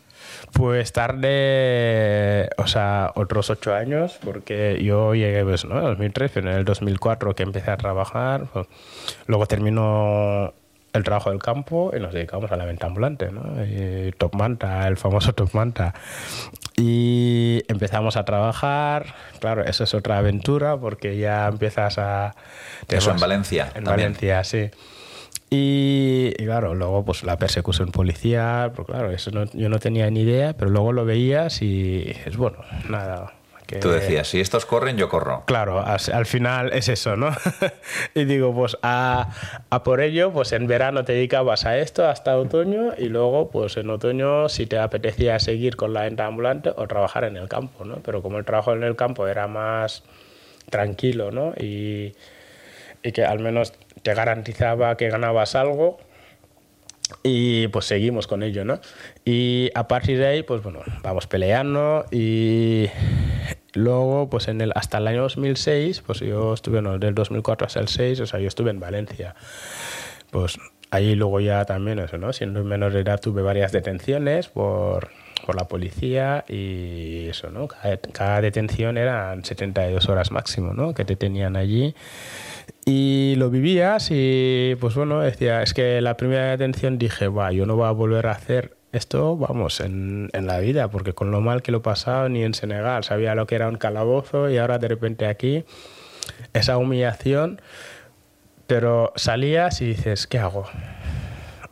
[0.52, 5.78] Pues tarde, o sea, otros ocho años, porque yo llegué, pues, ¿no?
[5.78, 8.66] En 2003, pero en el 2004 que empecé a trabajar, pues,
[9.26, 10.52] luego terminó
[10.92, 13.42] el trabajo del campo y nos dedicamos a la venta ambulante, ¿no?
[13.64, 15.94] Y Top Manta, el famoso Top Manta.
[16.76, 19.06] Y empezamos a trabajar,
[19.40, 22.34] claro, eso es otra aventura porque ya empiezas a...
[22.88, 24.12] Eso en Valencia En también.
[24.12, 24.70] Valencia, sí.
[25.50, 30.10] Y, y claro, luego pues la persecución policial, pues claro, eso no- yo no tenía
[30.10, 33.34] ni idea, pero luego lo veías y es bueno, nada.
[33.72, 35.44] Que- Tú decías, si estos corren, yo corro.
[35.46, 37.30] Claro, al final es eso, ¿no?
[38.14, 39.28] y digo, pues a,
[39.70, 43.76] a por ello, pues en verano te dedicabas a esto hasta otoño y luego, pues
[43.76, 47.84] en otoño, si te apetecía seguir con la venta ambulante o trabajar en el campo,
[47.84, 47.96] ¿no?
[48.04, 50.02] Pero como el trabajo en el campo era más
[50.70, 51.52] tranquilo, ¿no?
[51.58, 52.14] Y,
[53.02, 55.98] y que al menos te garantizaba que ganabas algo,
[57.22, 58.80] y pues seguimos con ello, ¿no?
[59.24, 62.86] Y a partir de ahí, pues bueno, vamos peleando y
[63.74, 67.80] luego, pues en el, hasta el año 2006, pues yo estuve, no, del 2004 hasta
[67.80, 69.34] el 6, o sea, yo estuve en Valencia.
[70.30, 70.58] Pues
[70.90, 72.32] ahí luego ya también, eso, ¿no?
[72.32, 75.08] Siendo menor de edad tuve varias detenciones por,
[75.46, 77.68] por la policía y eso, ¿no?
[77.68, 80.94] Cada, cada detención eran 72 horas máximo, ¿no?
[80.94, 81.94] Que te tenían allí.
[82.84, 87.64] Y lo vivías y pues bueno, decía, es que la primera detención dije, va, yo
[87.64, 91.62] no voy a volver a hacer esto, vamos, en, la vida, porque con lo mal
[91.62, 94.78] que lo he pasado, ni en Senegal sabía lo que era un calabozo y ahora
[94.78, 95.64] de repente aquí,
[96.52, 97.60] esa humillación,
[98.66, 100.66] pero salías y dices, ¿qué hago?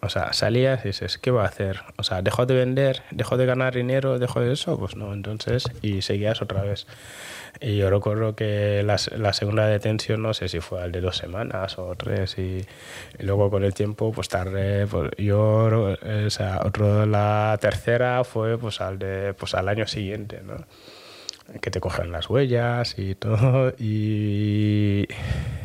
[0.03, 1.83] O sea, salías y dices, ¿qué voy a hacer?
[1.99, 3.03] O sea, ¿dejo de vender?
[3.11, 4.19] ¿Dejo de ganar dinero?
[4.19, 4.79] ¿Dejo de eso?
[4.79, 6.87] Pues no, entonces, y seguías otra vez.
[7.61, 11.17] Y yo recuerdo que la, la segunda detención, no sé si fue al de dos
[11.17, 12.65] semanas o tres, y,
[13.19, 18.25] y luego con el tiempo, pues tarde, pues yo, eh, o sea, otro, la tercera
[18.25, 20.65] fue pues al, de, pues al año siguiente, ¿no?
[21.61, 25.09] que te cogen las huellas y todo y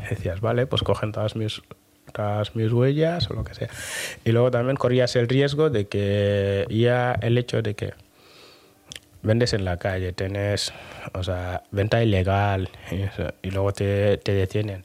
[0.10, 1.62] decías vale pues cogen todas mis
[2.12, 3.70] todas mis huellas o lo que sea
[4.24, 7.94] y luego también corrías el riesgo de que ya el hecho de que
[9.26, 10.74] vendes en la calle, tienes,
[11.14, 14.84] o sea, venta ilegal y, eso, y luego te, te detienen,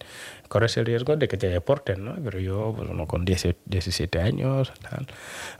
[0.48, 2.16] corres el riesgo de que te deporten, ¿no?
[2.24, 5.06] Pero yo, pues uno con 10 17 años, tal,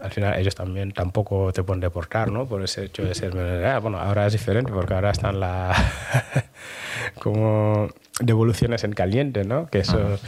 [0.01, 2.47] al final ellos también tampoco te pueden deportar, ¿no?
[2.47, 3.81] Por ese hecho de ser edad.
[3.81, 5.72] Bueno, ahora es diferente porque ahora están la
[7.20, 7.89] como
[8.20, 9.68] devoluciones en caliente, ¿no?
[9.70, 10.18] Que eso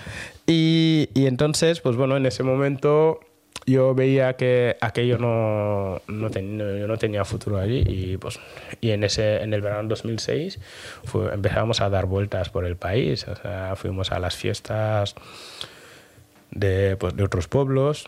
[0.47, 3.19] y, y entonces, pues bueno, en ese momento
[3.67, 8.41] yo veía que aquello no, no, yo no tenía futuro allí y pues
[8.81, 10.59] y en ese en el verano 2006
[11.05, 15.15] fue- empezamos a dar vueltas por el país o sea fuimos a las fiestas
[16.51, 18.07] de, pues, de otros pueblos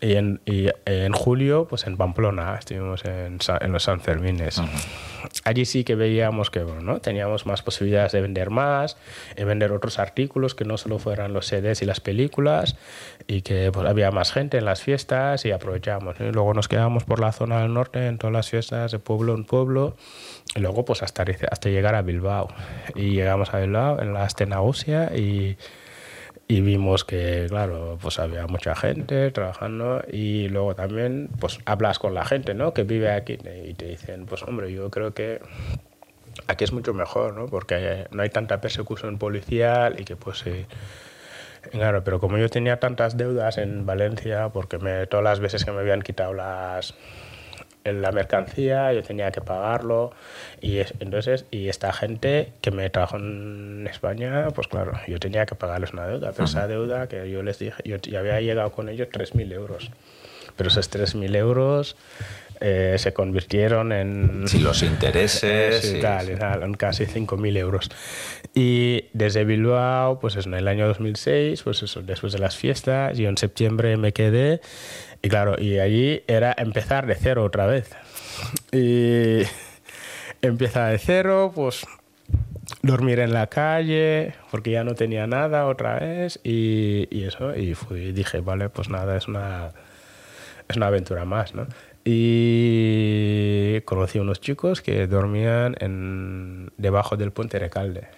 [0.00, 4.60] y en, y en julio pues en Pamplona estuvimos en, en los Sanfermines
[5.44, 6.64] allí sí que veíamos que
[7.02, 8.96] teníamos más posibilidades de vender más
[9.36, 12.76] de vender otros artículos que no solo fueran los CDs y las películas
[13.26, 17.20] y que pues, había más gente en las fiestas y aprovechamos luego nos quedamos por
[17.20, 19.96] la zona del norte en todas las fiestas de pueblo en pueblo
[20.54, 22.48] y luego pues hasta, hasta llegar a Bilbao.
[22.94, 25.56] Y llegamos a Bilbao en la Astenagusia y
[26.46, 32.14] y vimos que, claro, pues había mucha gente trabajando y luego también, pues hablas con
[32.14, 32.74] la gente, ¿no?
[32.74, 35.40] Que vive aquí y te dicen, pues hombre, yo creo que
[36.46, 37.46] aquí es mucho mejor, ¿no?
[37.46, 40.66] Porque no hay tanta persecución policial y que pues sí.
[41.70, 45.72] Claro, pero como yo tenía tantas deudas en Valencia, porque me, todas las veces que
[45.72, 46.94] me habían quitado las,
[47.84, 50.12] la mercancía, yo tenía que pagarlo
[50.60, 55.44] y es- entonces y esta gente que me trajo en España, pues claro, yo tenía
[55.46, 58.72] que pagarles una deuda, pero esa deuda que yo les dije, yo ya había llegado
[58.72, 59.90] con ellos 3.000 euros,
[60.56, 61.96] pero esos 3.000 euros
[62.60, 64.44] eh, se convirtieron en...
[64.46, 65.80] Si los intereses.
[65.82, 67.90] Sí, y- tal, y tal, en casi 5.000 euros.
[68.54, 73.18] Y desde Bilbao, pues eso, en el año 2006, pues eso, después de las fiestas,
[73.18, 74.60] yo en septiembre me quedé
[75.24, 77.90] y claro, y allí era empezar de cero otra vez.
[78.72, 79.40] Y
[80.42, 81.86] empieza de cero, pues
[82.82, 87.72] dormir en la calle, porque ya no tenía nada otra vez y, y eso, y
[87.74, 89.70] fui, dije, vale, pues nada, es una,
[90.68, 91.66] es una aventura más, ¿no?
[92.04, 98.08] Y conocí a unos chicos que dormían en, debajo del puente Recalde.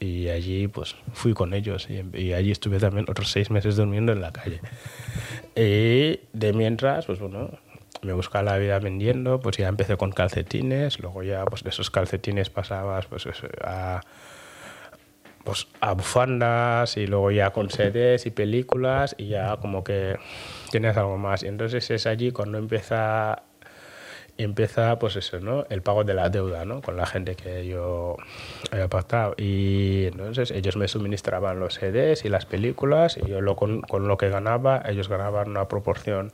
[0.00, 4.10] Y allí pues fui con ellos y, y allí estuve también otros seis meses durmiendo
[4.10, 4.60] en la calle.
[5.54, 7.50] Y de mientras, pues bueno,
[8.02, 11.90] me buscaba la vida vendiendo, pues ya empecé con calcetines, luego ya pues de esos
[11.90, 13.26] calcetines pasabas pues
[13.62, 14.00] a,
[15.44, 20.16] pues, a bufandas y luego ya con CDs y películas y ya como que
[20.70, 21.42] tienes algo más.
[21.42, 23.42] Y entonces es allí cuando empieza
[24.38, 25.66] empieza pues eso, ¿no?
[25.68, 26.80] El pago de la deuda, ¿no?
[26.80, 28.16] Con la gente que yo
[28.70, 29.34] había pactado.
[29.36, 34.08] Y entonces ellos me suministraban los CDs y las películas y yo lo, con, con
[34.08, 36.30] lo que ganaba, ellos ganaban una proporción,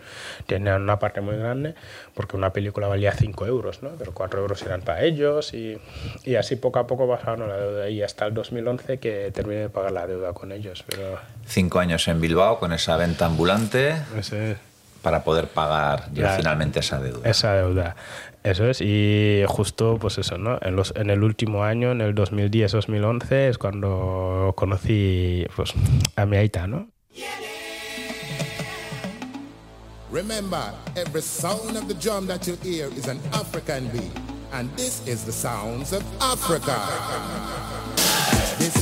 [0.46, 1.74] tenían una parte muy grande,
[2.14, 3.90] porque una película valía 5 euros, ¿no?
[3.98, 5.78] Pero 4 euros eran para ellos y,
[6.24, 9.68] y así poco a poco bajaron la deuda y hasta el 2011 que terminé de
[9.68, 10.84] pagar la deuda con ellos.
[10.88, 14.56] Pero Cinco años en Bilbao con esa venta ambulante ese,
[15.02, 17.28] para poder pagar ya finalmente esa deuda.
[17.28, 17.96] Esa deuda.
[18.44, 20.58] Eso es, y justo, pues eso, ¿no?
[20.62, 25.74] En, los, en el último año, en el 2010-2011, es cuando conocí pues,
[26.16, 26.88] a mi aita, ¿no?
[30.10, 34.10] Remember, every sound of the drum that you hear is an African beat.
[34.52, 37.97] And this is the sounds of Africa.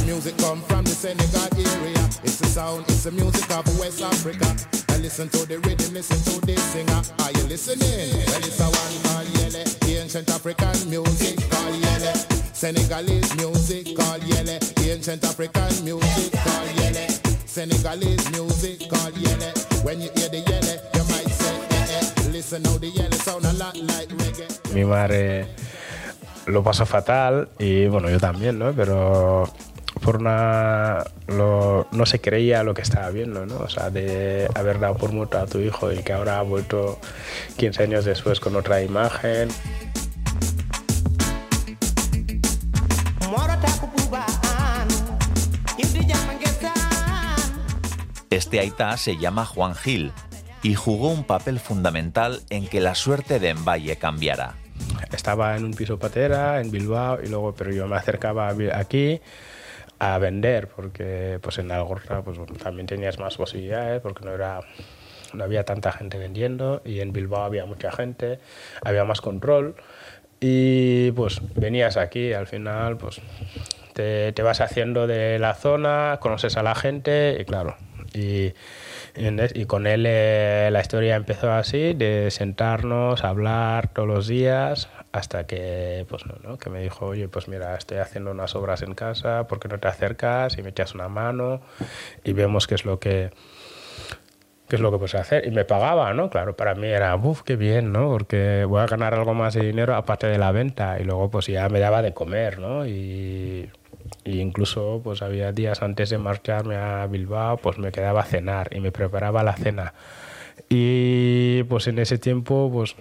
[0.07, 2.05] Music come from the Senegal area.
[2.23, 4.47] It's the sound, it's the music of West Africa.
[4.95, 7.03] And listen to the rhythm, listen to this singer.
[7.21, 8.15] Are you listening?
[8.31, 12.15] Well, it's a one called Yele, ancient African music called Yele.
[12.55, 14.57] Senegalese music called Yele,
[14.89, 17.07] ancient African music called Yele.
[17.47, 19.51] Senegalese music called Yele.
[19.85, 22.31] When you hear the Yele, you might say, eh, eh.
[22.31, 24.47] Listen how the Yele sound a lot like reggae.
[24.73, 25.49] Mi madre
[26.47, 28.73] lo pasó fatal y bueno, yo también, ¿no?
[28.73, 29.53] Pero
[30.07, 31.03] por una...
[31.27, 33.57] Lo, no se creía lo que estaba viendo, ¿no?
[33.57, 37.01] O sea, de haber dado por muerto a tu hijo y que ahora ha vuelto
[37.57, 39.49] 15 años después con otra imagen.
[48.31, 50.13] Este Aita se llama Juan Gil
[50.63, 54.55] y jugó un papel fundamental en que la suerte de Envalle cambiara.
[55.13, 59.21] estaba en un piso patera en Bilbao y luego pero yo me acercaba aquí
[59.99, 64.61] a vender porque pues en Algorta pues también tenías más posibilidades porque no era
[65.33, 68.39] no había tanta gente vendiendo y en Bilbao había mucha gente
[68.85, 69.77] había más control
[70.41, 73.21] y pues venías aquí al final pues
[73.95, 77.77] te, te vas haciendo de la zona conoces a la gente y claro
[78.13, 78.55] y.
[79.55, 85.47] Y con él eh, la historia empezó así, de sentarnos, hablar todos los días, hasta
[85.47, 89.47] que, pues, no, que me dijo, oye, pues mira, estoy haciendo unas obras en casa,
[89.47, 91.61] ¿por qué no te acercas y me echas una mano
[92.25, 93.31] y vemos qué es lo que
[94.69, 95.47] qué es lo que puedes hacer.
[95.47, 96.31] Y me pagaba, ¿no?
[96.31, 98.09] Claro, para mí era, uff, qué bien, ¿no?
[98.11, 100.99] Porque voy a ganar algo más de dinero aparte de la venta.
[101.01, 102.87] Y luego, pues ya me daba de comer, ¿no?
[102.87, 103.71] Y,
[104.25, 108.69] y incluso, pues había días antes de marcharme a Bilbao, pues me quedaba a cenar
[108.75, 109.95] y me preparaba la cena.
[110.69, 112.97] Y pues en ese tiempo, pues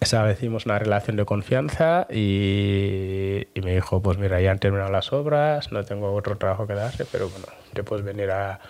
[0.00, 5.12] establecimos una relación de confianza y, y, me dijo, pues mira, ya han terminado las
[5.12, 8.60] obras, no tengo otro trabajo que darte, pero bueno, te puedes venir a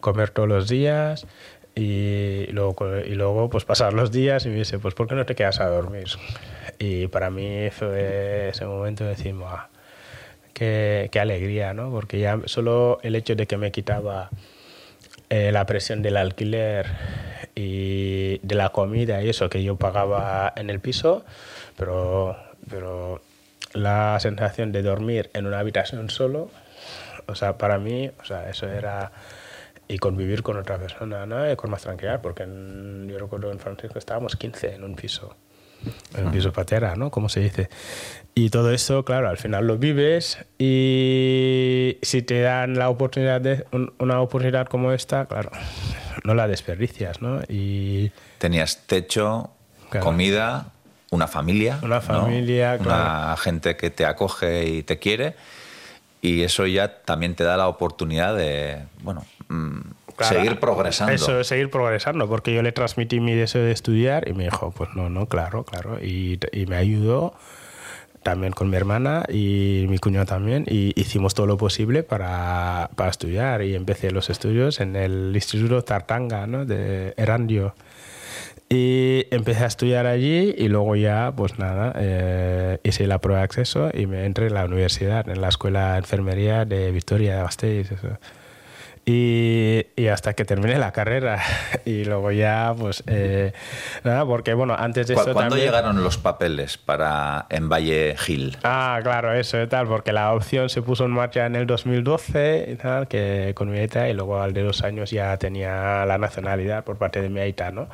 [0.00, 1.26] comer todos los días
[1.74, 5.26] y luego, y luego pues pasar los días y me dice, pues ¿por qué no
[5.26, 6.06] te quedas a dormir?
[6.78, 9.68] Y para mí fue ese momento de decir, "Buah,
[10.52, 11.90] qué, qué alegría, ¿no?
[11.90, 14.30] Porque ya solo el hecho de que me quitaba
[15.30, 16.86] eh, la presión del alquiler
[17.54, 21.24] y de la comida y eso que yo pagaba en el piso,
[21.76, 22.36] pero,
[22.68, 23.20] pero
[23.72, 26.50] la sensación de dormir en una habitación solo,
[27.26, 29.12] o sea, para mí, o sea, eso era
[29.86, 31.50] y convivir con otra persona, ¿no?
[31.50, 35.36] Y con más tranquilidad, porque en- yo recuerdo en Francisco estábamos 15 en un piso,
[36.16, 37.10] en un piso patera, ¿no?
[37.10, 37.68] Como se dice.
[38.36, 43.64] Y todo eso, claro, al final lo vives y si te dan la oportunidad de
[43.70, 45.50] un- una oportunidad como esta, claro,
[46.24, 47.40] no la desperdicias, ¿no?
[47.48, 49.50] Y Tenías techo,
[49.88, 50.04] Claro.
[50.04, 50.66] comida,
[51.10, 51.78] una familia.
[51.82, 52.00] Una ¿no?
[52.02, 53.36] familia, Una claro.
[53.36, 55.34] gente que te acoge y te quiere.
[56.20, 59.78] Y eso ya también te da la oportunidad de, bueno, mm,
[60.16, 61.12] Claro, seguir progresando.
[61.12, 64.90] Eso, seguir progresando, porque yo le transmití mi deseo de estudiar y me dijo, pues
[64.94, 65.98] no, no, claro, claro.
[66.02, 67.34] Y, y me ayudó
[68.24, 73.10] también con mi hermana y mi cuñado también y hicimos todo lo posible para, para
[73.10, 76.64] estudiar y empecé los estudios en el Instituto Tartanga ¿no?
[76.64, 77.74] de Erandio.
[78.68, 83.44] Y empecé a estudiar allí y luego ya, pues nada, eh, hice la prueba de
[83.44, 87.42] acceso y me entré en la universidad, en la Escuela de Enfermería de Victoria de
[87.42, 87.92] Gasteiz.
[87.92, 88.18] eso.
[89.06, 91.40] Y, y hasta que terminé la carrera.
[91.86, 93.52] Y luego ya, pues eh,
[94.04, 95.66] nada, porque bueno, antes de ¿Cu- eso ¿Cuándo también...
[95.68, 98.56] llegaron los papeles para en Valle Gil?
[98.64, 102.68] Ah, claro, eso y tal, porque la opción se puso en marcha en el 2012
[102.72, 106.16] y tal, que con mi aita, y luego al de dos años ya tenía la
[106.16, 107.88] nacionalidad por parte de mi aita, ¿no?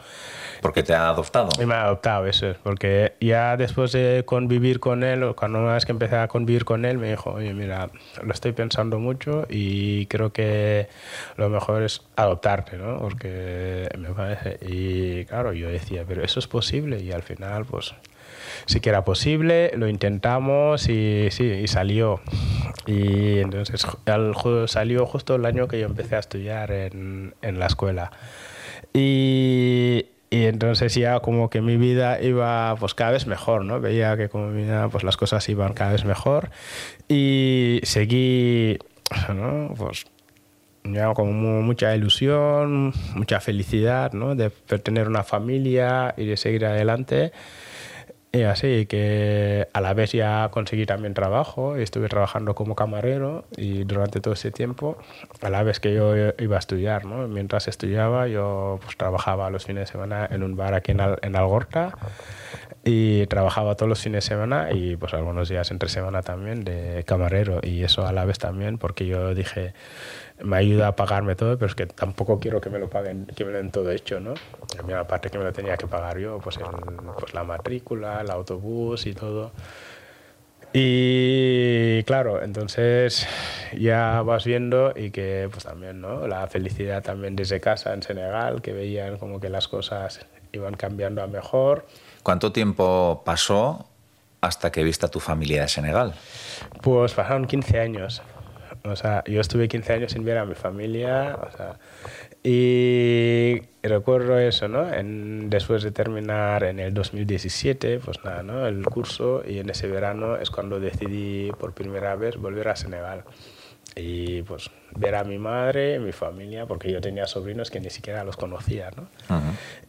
[0.61, 1.48] Porque te ha adoptado.
[1.61, 5.74] Y me ha adoptado, eso es, porque ya después de convivir con él, cuando una
[5.74, 7.88] vez que empecé a convivir con él, me dijo, oye, mira,
[8.22, 10.88] lo estoy pensando mucho y creo que
[11.36, 12.98] lo mejor es adoptarte, ¿no?
[12.98, 17.94] Porque me parece, y claro, yo decía, pero eso es posible, y al final, pues,
[18.66, 22.20] sí que era posible, lo intentamos y sí, y salió.
[22.86, 23.86] Y entonces
[24.66, 28.11] salió justo el año que yo empecé a estudiar en, en la escuela.
[28.92, 33.80] Y, y entonces ya como que mi vida iba pues cada vez mejor, ¿no?
[33.80, 36.51] Veía que como mi vida pues las cosas iban cada vez mejor
[37.09, 38.78] y seguí,
[39.34, 39.74] ¿no?
[39.76, 40.07] Pues
[41.14, 44.35] con mu- mucha ilusión, mucha felicidad, ¿no?
[44.35, 47.33] De tener una familia y de seguir adelante.
[48.33, 53.83] Y así que a la vez ya conseguí también trabajo estuve trabajando como camarero y
[53.83, 54.97] durante todo ese tiempo,
[55.43, 57.26] a la vez que yo iba a estudiar, ¿no?
[57.26, 61.18] Mientras estudiaba yo pues trabajaba los fines de semana en un bar aquí en, Al-
[61.22, 61.91] en Algorta
[62.85, 67.03] y trabajaba todos los fines de semana y pues algunos días entre semana también de
[67.05, 69.74] camarero y eso a la vez también porque yo dije
[70.43, 73.45] me ayuda a pagarme todo pero es que tampoco quiero que me lo paguen que
[73.45, 74.34] me lo den todo hecho no
[74.78, 76.64] a mí aparte que me lo tenía que pagar yo pues, el-
[77.18, 79.53] pues la matrícula el autobús y todo
[80.72, 83.26] y claro, entonces
[83.76, 86.28] ya vas viendo y que pues también, ¿no?
[86.28, 91.22] La felicidad también desde casa en Senegal, que veían como que las cosas iban cambiando
[91.22, 91.86] a mejor.
[92.22, 93.88] ¿Cuánto tiempo pasó
[94.41, 96.14] hasta que viste a tu familia de Senegal?
[96.82, 98.22] Pues pasaron 15 años.
[98.85, 101.39] O sea, yo estuve 15 años sin ver a mi familia.
[101.47, 101.78] O sea,
[102.43, 104.93] y recuerdo eso, ¿no?
[104.93, 108.66] En- después de terminar en el 2017, pues nada, ¿no?
[108.66, 113.24] El curso y en ese verano es cuando decidí por primera vez volver a Senegal.
[113.97, 118.22] Y pues ver a mi madre, mi familia, porque yo tenía sobrinos que ni siquiera
[118.24, 119.09] los conocía, ¿no?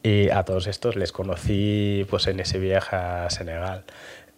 [0.04, 3.84] Y a todos estos les conocí pues en ese viaje a Senegal.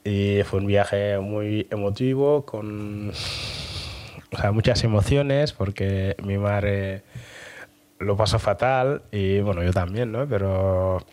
[0.04, 3.12] Y fue un viaje muy emotivo, con
[4.34, 7.04] o sea, muchas emociones, porque mi madre
[8.00, 10.28] lo pasó fatal y bueno, yo también, ¿no?
[10.28, 11.06] Pero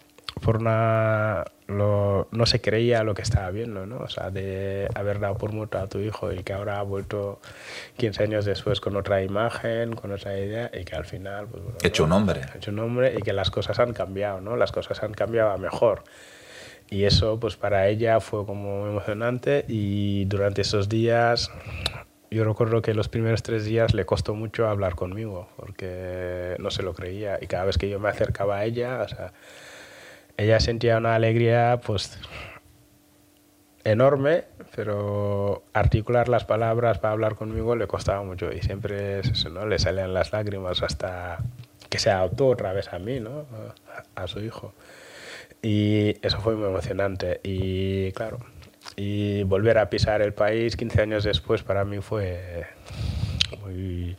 [0.42, 1.44] por una...
[1.66, 3.98] lo- no se creía lo que estaba viendo, ¿no?
[3.98, 7.40] O sea, de haber dado por muerto a tu hijo y que ahora ha vuelto
[7.98, 11.46] 15 años después con otra imagen, con otra idea y que al final...
[11.48, 12.40] Pues, bueno, Hecho un hombre.
[12.56, 14.56] hecho un hombre y que las cosas han cambiado, ¿no?
[14.56, 16.02] Las cosas han cambiado a mejor.
[16.88, 21.50] y eso pues para ella fue como emocionante y durante esos días
[22.30, 26.82] yo recuerdo que los primeros tres días le costó mucho hablar conmigo porque no se
[26.82, 29.32] lo creía y cada vez que yo me acercaba a ella, o sea,
[30.36, 32.18] ella sentía una alegría pues
[33.82, 34.44] enorme,
[34.76, 39.66] pero articular las palabras para hablar conmigo le costaba mucho y siempre es eso, ¿no?
[39.66, 41.38] le salían las lágrimas hasta
[41.88, 43.46] que se adoptó otra vez a mí, ¿no?
[44.14, 44.72] a, a su hijo.
[45.62, 48.38] Y eso fue muy emocionante y claro,
[48.96, 52.66] y volver a pisar el país 15 años después para mí fue
[53.62, 54.16] muy,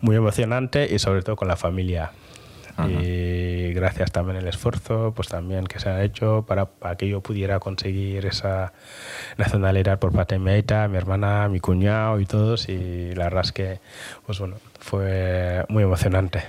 [0.00, 2.12] muy emocionante y sobre todo con la familia.
[2.88, 7.20] Y gracias también el esfuerzo pues también que se ha hecho para, para que yo
[7.20, 8.72] pudiera conseguir esa
[9.36, 13.42] nacionalidad por parte de mi aita, mi hermana, mi cuñado y todos y la verdad
[13.44, 13.80] es que
[14.24, 16.42] pues bueno, fue muy emocionante.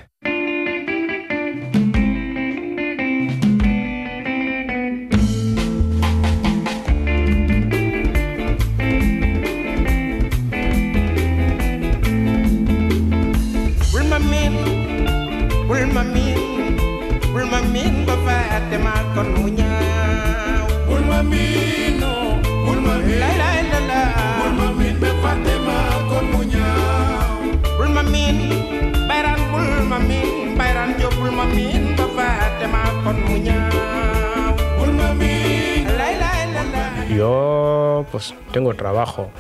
[38.12, 39.32] Pues tengo trabajo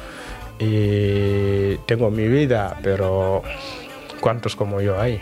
[0.60, 3.44] y tengo mi vida, pero
[4.20, 5.20] ¿cuántos como yo hay?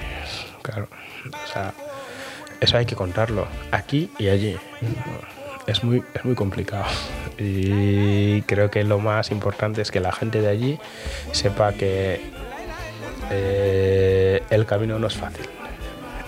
[2.60, 4.58] Eso hay que contarlo, aquí y allí.
[5.66, 6.86] Es muy, es muy complicado.
[7.38, 10.80] Y creo que lo más importante es que la gente de allí
[11.32, 12.22] sepa que
[13.32, 15.46] eh, el camino no es fácil.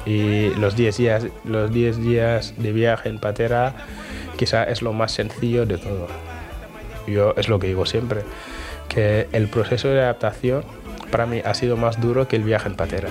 [0.05, 3.73] Y los 10 días, los 10 días de viaje en patera
[4.37, 6.07] quizá es lo más sencillo de todo.
[7.07, 8.21] Yo es lo que digo siempre,
[8.87, 10.63] que el proceso de adaptación
[11.11, 13.09] para mí ha sido más duro que el viaje en patera.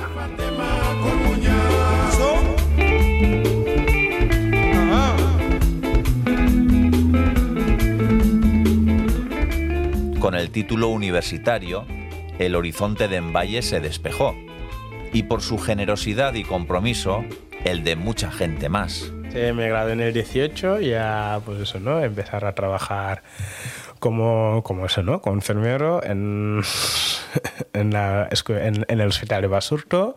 [10.19, 11.87] Con el título universitario,
[12.39, 14.35] el horizonte de Envalle se despejó.
[15.13, 17.25] Y por su generosidad y compromiso,
[17.65, 19.13] el de mucha gente más.
[19.33, 22.03] Sí, me gradué en el 18 y ya, pues eso, ¿no?
[22.03, 23.23] Empezar a trabajar
[24.01, 25.21] como, como eso, ¿no?
[25.21, 26.63] Como enfermero en,
[27.73, 27.95] en,
[28.89, 30.17] el hospital de Basurto.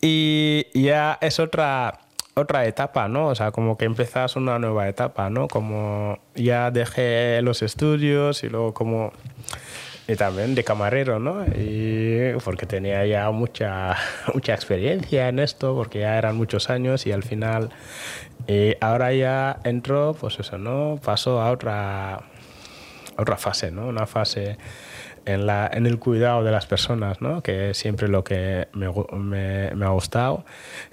[0.00, 1.98] Y ya es otra,
[2.34, 3.26] otra etapa, ¿no?
[3.26, 5.48] O sea, como que empezas una nueva etapa, ¿no?
[5.48, 9.12] Como ya dejé los estudios y luego como...
[10.08, 11.44] Y también de camarero, ¿no?
[11.46, 13.96] Y porque tenía ya mucha,
[14.34, 17.70] mucha experiencia en esto, porque ya eran muchos años y al final...
[18.48, 20.98] Y ahora ya entro, pues eso, ¿no?
[21.02, 22.22] Paso a otra, a
[23.16, 23.86] otra fase, ¿no?
[23.86, 24.58] Una fase
[25.26, 27.42] en, la, en el cuidado de las personas, ¿no?
[27.42, 30.44] Que es siempre lo que me, me, me ha gustado.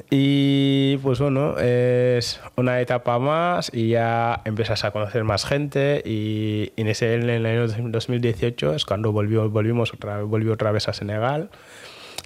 [0.10, 6.72] Y pues bueno, es una etapa más y ya empiezas a conocer más gente y,
[6.76, 10.88] y en, ese, en el año 2018 es cuando volvió, volvimos otra, volví otra vez
[10.88, 11.50] a Senegal.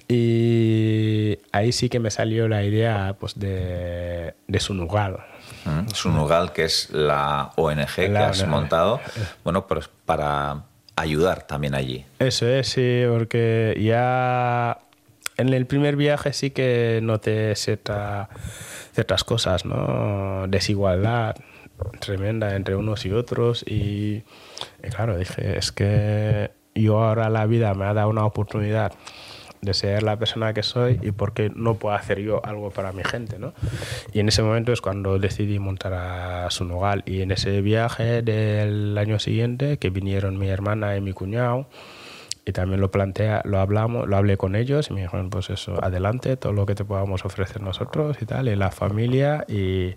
[0.06, 5.18] Y ahí sí que me salió la idea pues, de, de Sunugal.
[5.64, 5.88] ¿Mm?
[5.94, 8.48] Sunugal, que es la ONG que La has ONG.
[8.50, 9.00] montado,
[9.44, 10.64] bueno, pues para
[10.96, 12.04] ayudar también allí.
[12.18, 14.78] Eso es, sí, porque ya
[15.36, 18.28] en el primer viaje sí que noté cierta-
[18.92, 20.46] ciertas cosas, ¿no?
[20.48, 21.36] Desigualdad
[22.00, 24.22] tremenda entre unos y otros y,
[24.82, 28.92] y claro, dije, es que yo ahora la vida me ha dado una oportunidad
[29.64, 32.92] de ser la persona que soy y por qué no puedo hacer yo algo para
[32.92, 33.52] mi gente, ¿no?
[34.12, 38.96] Y en ese momento es cuando decidí montar a Sunugal y en ese viaje del
[38.98, 41.66] año siguiente que vinieron mi hermana y mi cuñado
[42.46, 45.82] y también lo plantea, lo hablamos, lo hablé con ellos y me dijeron pues eso,
[45.82, 49.94] adelante, todo lo que te podamos ofrecer nosotros y tal, y la familia y,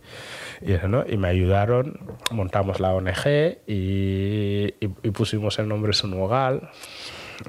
[0.61, 1.03] y eso, ¿no?
[1.05, 1.99] Y me ayudaron,
[2.31, 6.69] montamos la ONG y, y- y pusimos el nombre Sunugal.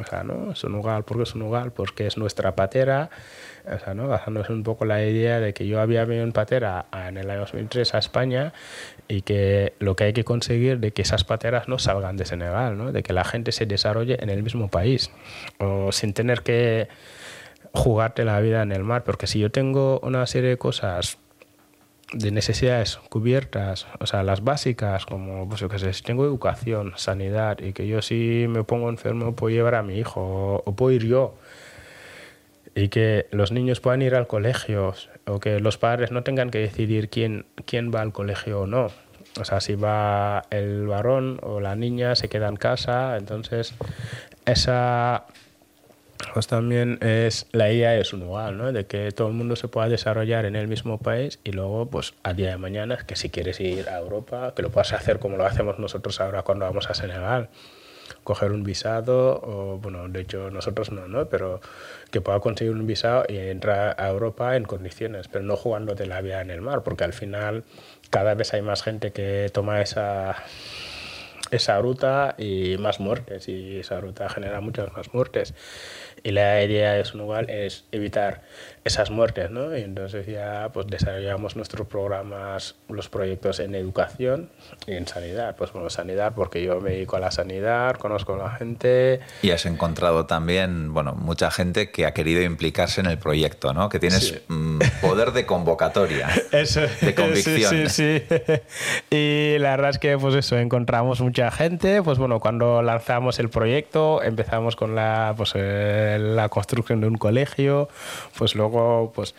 [0.01, 0.55] O sea, ¿no?
[0.55, 1.73] Sunugal, ¿por qué Sunugal?
[1.73, 3.11] Porque es nuestra patera,
[3.65, 4.09] o sea, ¿no?
[4.09, 7.41] Basándose un poco la idea de que yo había venido en patera en el año
[7.41, 8.53] 2003 a España
[9.09, 12.77] y que lo que hay que conseguir de que esas pateras no salgan de Senegal,
[12.77, 12.93] ¿no?
[12.93, 15.11] De que la gente se desarrolle en el mismo país
[15.59, 16.89] o sin tener que
[17.73, 21.19] jugarte la vida en el mar, porque si yo tengo una serie de cosas
[22.13, 26.95] de necesidades cubiertas, o sea, las básicas, como, pues yo qué sé, si tengo educación,
[26.97, 30.77] sanidad, y que yo si me pongo enfermo puedo llevar a mi hijo, o, o
[30.77, 31.35] puedo ir yo,
[32.75, 34.95] y que los niños puedan ir al colegio,
[35.27, 38.89] o que los padres no tengan que decidir quién, quién va al colegio o no.
[39.41, 43.17] O sea, si va el varón o la niña, se queda en casa.
[43.17, 43.75] Entonces,
[44.47, 45.27] esa
[46.35, 48.73] pues también es la idea es un igual, ¿no?
[48.73, 52.15] De que todo el mundo se pueda desarrollar en el mismo país y luego, pues,
[52.23, 55.37] a día de mañana, que si quieres ir a Europa, que lo puedas hacer como
[55.37, 57.49] lo hacemos nosotros ahora cuando vamos a Senegal,
[58.25, 61.29] coger un visado, o bueno, de hecho nosotros no, ¿no?
[61.29, 61.61] Pero
[62.11, 66.07] que pueda conseguir un visado y entrar a Europa en condiciones, pero no jugando de
[66.07, 67.65] la vida en el mar, porque al final
[68.11, 70.37] cada vez hay más gente que toma esa
[71.51, 75.55] esa ruta y más muertes y esa ruta genera muchas más muertes
[76.29, 78.43] y la idea de Sunugal es evitar
[78.85, 79.77] esas muertes, ¿no?
[79.77, 84.51] Y entonces ya pues desarrollamos nuestros programas, los proyectos en educación
[84.87, 85.57] y en sanidad.
[85.57, 89.21] Pues bueno, sanidad porque yo me dedico a la sanidad, conozco a la gente.
[89.43, 93.89] Y has encontrado también, bueno, mucha gente que ha querido implicarse en el proyecto, ¿no?
[93.89, 94.39] Que tienes Sí.
[94.49, 97.89] mm, poder de convocatoria, Eso, de convicción.
[97.89, 98.55] Sí, sí, sí.
[99.11, 102.03] Y la verdad es que, pues eso, encontramos mucha gente.
[102.03, 107.17] Pues bueno, cuando lanzamos el proyecto, empezamos con la, pues, eh, la construcción de un
[107.17, 107.89] colegio.
[108.37, 109.35] Pues luego, pues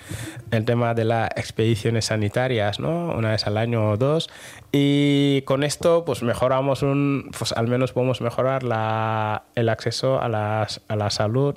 [0.52, 3.14] el tema de las expediciones sanitarias, ¿no?
[3.16, 4.30] Una vez al año o dos.
[4.72, 10.28] Y con esto, pues mejoramos un, pues al menos podemos mejorar la, el acceso a,
[10.30, 11.56] las, a la salud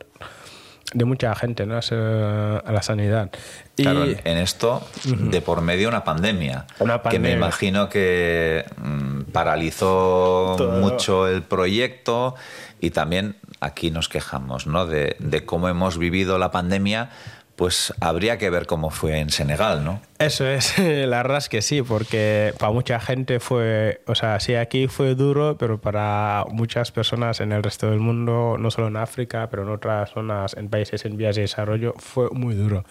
[0.95, 1.77] de mucha gente, ¿no?
[1.79, 3.31] A la sanidad.
[3.77, 7.37] Y- Claro, en esto, de por medio una pandemia, Una que me pandemia.
[7.37, 10.81] imagino que mm, paralizó Todo.
[10.81, 12.35] mucho el proyecto
[12.83, 14.87] y también aquí nos quejamos ¿no?
[14.87, 17.11] de, de cómo hemos vivido la pandemia,
[17.55, 20.01] pues habría que ver cómo fue en Senegal, ¿no?
[20.19, 24.57] Eso es, la verdad es que sí, porque para mucha gente fue, o sea, sí
[24.57, 28.97] aquí fue duro, pero para muchas personas en el resto del mundo, no solo en
[28.97, 32.85] África, pero en otras zonas, en países en vías de desarrollo, fue muy duro,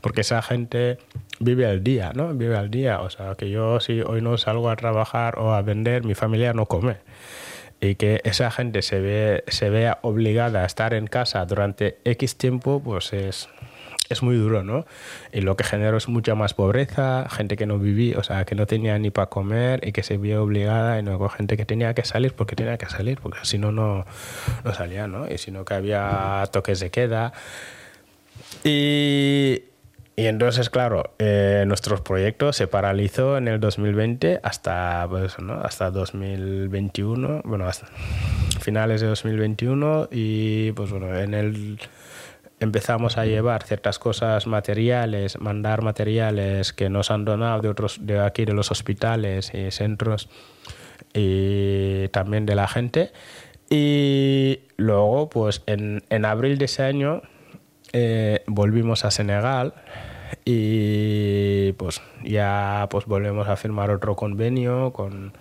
[0.00, 0.96] porque esa gente
[1.38, 2.32] vive al día, ¿no?
[2.32, 5.60] Vive al día, o sea, que yo si hoy no salgo a trabajar o a
[5.60, 6.96] vender, mi familia no come.
[7.84, 12.36] Y que esa gente se, ve, se vea obligada a estar en casa durante X
[12.36, 13.50] tiempo, pues es,
[14.08, 14.86] es muy duro, ¿no?
[15.34, 18.54] Y lo que generó es mucha más pobreza, gente que no vivía, o sea, que
[18.54, 21.92] no tenía ni para comer y que se vio obligada, y luego gente que tenía
[21.92, 24.06] que salir porque tenía que salir, porque si no, no
[24.74, 25.30] salía, ¿no?
[25.30, 27.34] Y si no, que había toques de queda.
[28.64, 29.62] Y,
[30.16, 35.54] y entonces, claro, eh, nuestros proyectos se paralizó en el 2020 hasta, pues, ¿no?
[35.54, 37.88] hasta 2021, bueno, hasta
[38.60, 41.78] finales de 2021 y pues bueno, en el
[42.60, 48.20] empezamos a llevar ciertas cosas materiales, mandar materiales que nos han donado de otros de
[48.20, 50.28] aquí de los hospitales y centros
[51.12, 53.12] y también de la gente
[53.68, 57.22] y luego pues en, en abril de ese año
[57.94, 59.72] eh, volvimos a Senegal
[60.44, 65.32] y pues ya pues volvemos a firmar otro convenio con,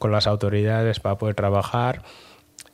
[0.00, 2.02] con las autoridades para poder trabajar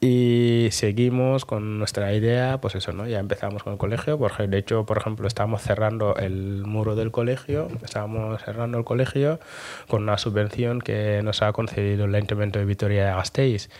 [0.00, 3.08] y seguimos con nuestra idea, pues eso, ¿no?
[3.08, 7.10] Ya empezamos con el colegio, porque de hecho, por ejemplo, estamos cerrando el muro del
[7.10, 9.40] colegio, estábamos cerrando el colegio
[9.88, 13.70] con una subvención que nos ha concedido el Ayuntamiento de Vitoria de Gasteiz.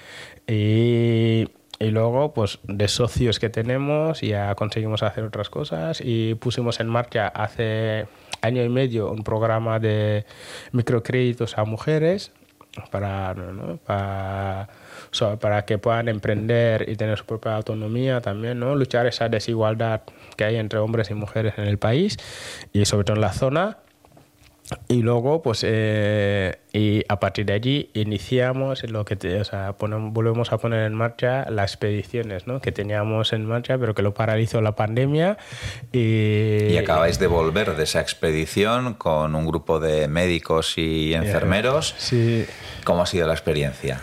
[0.48, 1.48] Y,
[1.80, 6.88] y luego, pues de socios que tenemos, ya conseguimos hacer otras cosas y pusimos en
[6.88, 8.06] marcha hace
[8.42, 10.24] año y medio un programa de
[10.72, 12.32] microcréditos a mujeres
[12.90, 13.34] para,
[13.86, 14.68] para,
[15.40, 18.74] para que puedan emprender y tener su propia autonomía también, ¿no?
[18.74, 20.02] luchar esa desigualdad
[20.36, 22.16] que hay entre hombres y mujeres en el país
[22.72, 23.78] y sobre todo en la zona.
[24.88, 29.78] Y luego, pues, eh, y a partir de allí iniciamos lo que, te- o sea,
[29.78, 32.60] ponem- volvemos a poner en marcha las expediciones, ¿no?
[32.60, 35.38] Que teníamos en marcha, pero que lo paralizó la pandemia.
[35.92, 41.94] Y, Y acabáis de volver de esa expedición con un grupo de médicos y enfermeros.
[41.96, 42.44] Sí.
[42.84, 44.00] ¿Cómo ha sido la experiencia?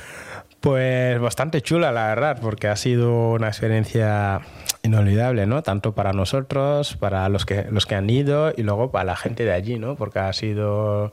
[0.65, 4.41] Pues bastante chula, la verdad, porque ha sido una experiencia
[4.81, 5.61] inolvidable, ¿no?
[5.61, 9.45] Tanto para nosotros, para los que, los que han ido y luego para la gente
[9.45, 9.95] de allí, ¿no?
[9.95, 11.11] Porque ha sido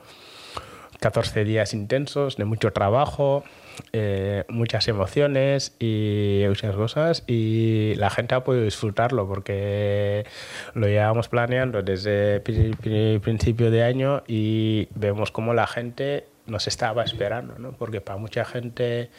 [1.00, 3.44] 14 días intensos, de mucho trabajo,
[3.92, 10.24] eh, muchas emociones y muchas cosas y la gente ha podido disfrutarlo porque
[10.72, 16.66] lo llevamos planeando desde pri- pri- principio de año y vemos cómo la gente nos
[16.68, 17.72] estaba esperando, ¿no?
[17.72, 19.10] Porque para mucha gente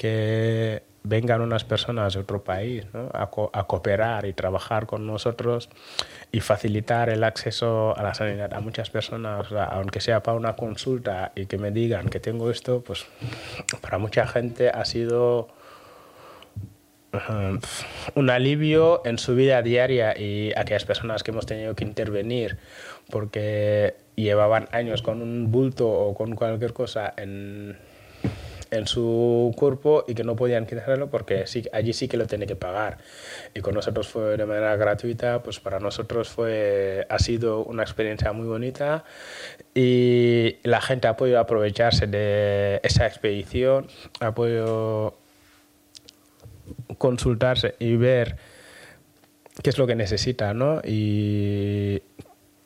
[0.00, 3.10] que vengan unas personas de otro país ¿no?
[3.12, 5.68] a, co- a cooperar y trabajar con nosotros
[6.32, 10.38] y facilitar el acceso a la sanidad a muchas personas, o sea, aunque sea para
[10.38, 13.04] una consulta y que me digan que tengo esto, pues
[13.82, 15.48] para mucha gente ha sido
[17.12, 17.58] ajá,
[18.14, 22.56] un alivio en su vida diaria y aquellas personas que hemos tenido que intervenir
[23.10, 27.76] porque llevaban años con un bulto o con cualquier cosa en,
[28.70, 32.46] en su cuerpo y que no podían quitarlo porque sí, allí sí que lo tiene
[32.46, 32.98] que pagar.
[33.54, 38.32] Y con nosotros fue de manera gratuita, pues para nosotros fue, ha sido una experiencia
[38.32, 39.04] muy bonita
[39.74, 43.88] y la gente ha podido aprovecharse de esa expedición,
[44.20, 45.18] ha podido
[46.98, 48.36] consultarse y ver
[49.62, 50.80] qué es lo que necesita, ¿no?
[50.84, 52.02] Y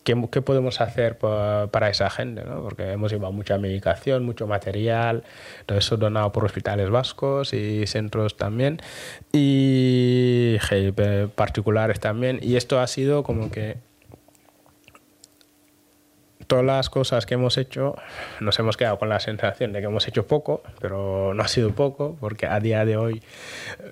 [0.05, 2.63] qué, podemos hacer pa- para esa gente, ¿no?
[2.63, 5.25] Porque hemos llevado mucha medicación, mucho material,
[5.67, 8.81] todo eso donado por hospitales vascos y centros también,
[9.33, 10.57] y
[11.35, 12.39] particulares también.
[12.43, 13.77] Y esto ha sido como que
[16.47, 17.97] todas las cosas que hemos hecho,
[18.41, 21.73] nos hemos quedado con la sensación de que hemos hecho poco, pero no ha sido
[21.73, 23.23] poco, porque a día de hoy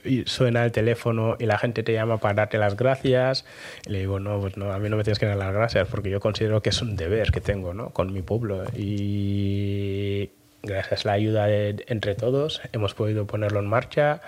[0.05, 3.44] eh, suena el teléfono y la gente te llama para darte las gracias.
[3.86, 5.88] Y le digo, no, pues no, a mí no me tienes que dar las gracias,
[5.88, 7.90] porque yo considero que es un deber que tengo ¿no?
[7.90, 8.64] con mi pueblo.
[8.76, 10.30] Y
[10.62, 14.20] gracias a la ayuda de, entre todos hemos podido ponerlo en marcha,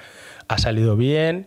[0.48, 1.46] ha salido bien.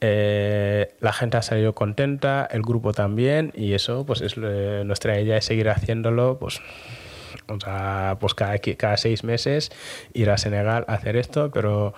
[0.00, 5.20] Eh, la gente ha salido contenta, el grupo también, y eso, pues es eh, nuestra
[5.20, 6.60] idea es seguir haciéndolo, pues,
[7.46, 9.70] pues cada, cada seis meses
[10.12, 11.94] ir a Senegal a hacer esto, pero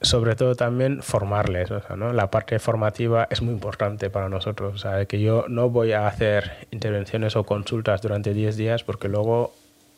[0.00, 2.12] sobre todo también formarles, o sea, ¿no?
[2.12, 6.06] La parte formativa es muy importante para nosotros, o sea, que yo no voy a
[6.06, 9.52] hacer intervenciones o consultas durante 10 días porque luego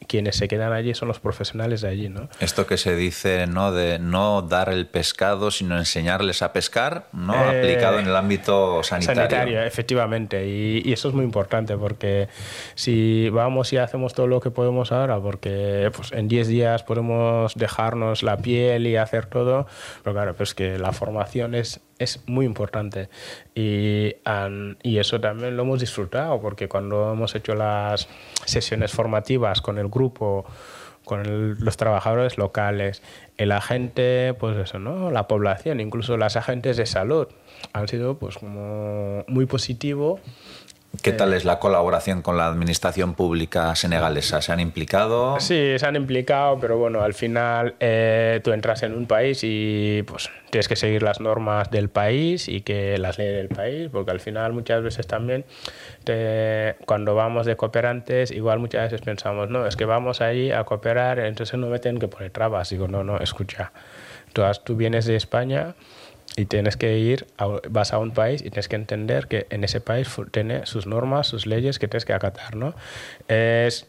[0.06, 2.28] quienes se quedan allí son los profesionales de allí, ¿no?
[2.40, 3.72] Esto que se dice, ¿no?
[3.72, 7.34] De no dar el pescado, sino enseñarles a pescar, ¿no?
[7.34, 9.62] Eh, Aplicado en el ámbito sanitario.
[9.62, 10.46] efectivamente.
[10.46, 12.28] Y, y eso es muy importante porque
[12.74, 17.54] si vamos y hacemos todo lo que podemos ahora, porque pues, en 10 días podemos
[17.54, 19.66] dejarnos la piel y hacer todo,
[20.02, 23.08] pero claro, pues que la formación es, es muy importante.
[23.54, 28.08] Y, an- y eso también lo hemos disfrutado porque cuando hemos hecho las
[28.44, 30.44] sesiones formativas con el grupo,
[31.04, 33.02] con los trabajadores locales,
[33.36, 35.10] el agente, pues eso, ¿no?
[35.10, 37.28] La población, incluso los agentes de salud,
[37.74, 40.18] han sido pues como muy positivo.
[41.02, 44.40] ¿Qué tal es la colaboración con la administración pública senegalesa?
[44.40, 45.38] ¿Se han implicado?
[45.40, 50.02] Sí, se han implicado, pero bueno, al final eh, tú entras en un país y
[50.06, 54.12] pues tienes que seguir las normas del país y que las leyes del país, porque
[54.12, 55.44] al final muchas veces también
[56.04, 60.64] te- cuando vamos de cooperantes, igual muchas veces pensamos, no, es que vamos allí a
[60.64, 62.70] cooperar, entonces no me tienen que poner trabas.
[62.70, 63.72] Digo, no, no, escucha,
[64.32, 65.74] tú, tú vienes de España
[66.36, 69.62] y tienes que ir, a- vas a un país y tienes que entender que en
[69.64, 72.74] ese país tiene sus normas, sus leyes que tienes que acatar, ¿no?
[73.28, 73.86] Es,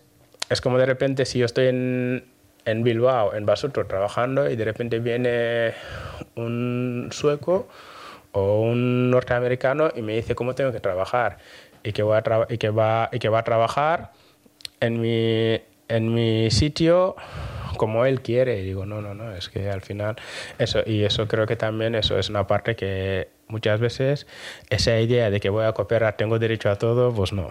[0.50, 2.26] es como de repente si yo estoy en,
[2.66, 5.74] en Bilbao, en Basurto, trabajando y de repente viene
[6.36, 7.68] un sueco
[8.32, 11.38] o un norteamericano y me dice cómo tengo que trabajar
[11.84, 14.12] y que, voy a y que, va, y que va a trabajar
[14.82, 17.16] en mi, en mi sitio
[17.76, 18.60] como él quiere.
[18.60, 20.16] Y digo, no, no, no, es que al final
[20.58, 24.26] eso, y eso creo que también eso es una parte que muchas veces
[24.70, 27.50] esa idea de que voy a cooperar, tengo derecho a todo, pues no,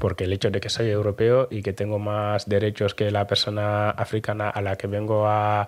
[0.00, 3.90] porque el hecho de que soy europeo y que tengo más derechos que la persona
[3.90, 5.66] africana a la que vengo a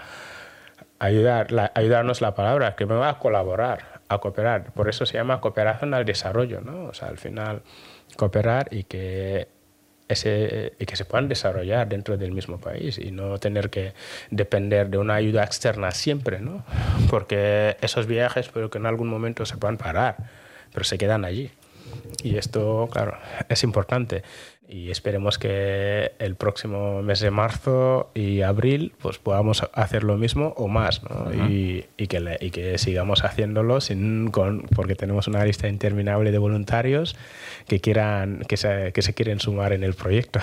[0.99, 4.73] ayudar, la- ayudarnos la palabra, que vengo a colaborar, a cooperar.
[4.73, 6.85] Por eso se llama cooperación al desarrollo, ¿no?
[6.87, 7.63] O sea, al final
[8.17, 9.49] cooperar y que
[10.25, 13.93] y que se puedan desarrollar dentro del mismo país y no tener que
[14.31, 16.65] depender de una ayuda externa siempre, ¿no?
[17.11, 20.17] Porque esos viajes, pero que en algún momento se puedan parar,
[20.73, 21.51] pero se quedan allí.
[22.25, 23.17] Y esto, claro,
[23.49, 24.23] es importante.
[24.67, 30.55] Y esperemos que el próximo mes de marzo y abril pues podamos hacer lo mismo
[30.57, 31.31] o más, ¿no?
[31.35, 36.33] y, y que le- y que sigamos haciéndolo sin, con, porque tenemos una lista interminable
[36.33, 37.15] de voluntarios
[37.69, 40.41] que, quieran, que, se, que se quieren sumar en el proyecto.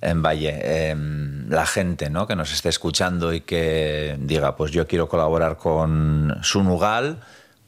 [0.00, 2.28] En Valle, em, la gente ¿no?
[2.28, 7.18] que nos esté escuchando y que diga, pues yo quiero colaborar con Sunugal,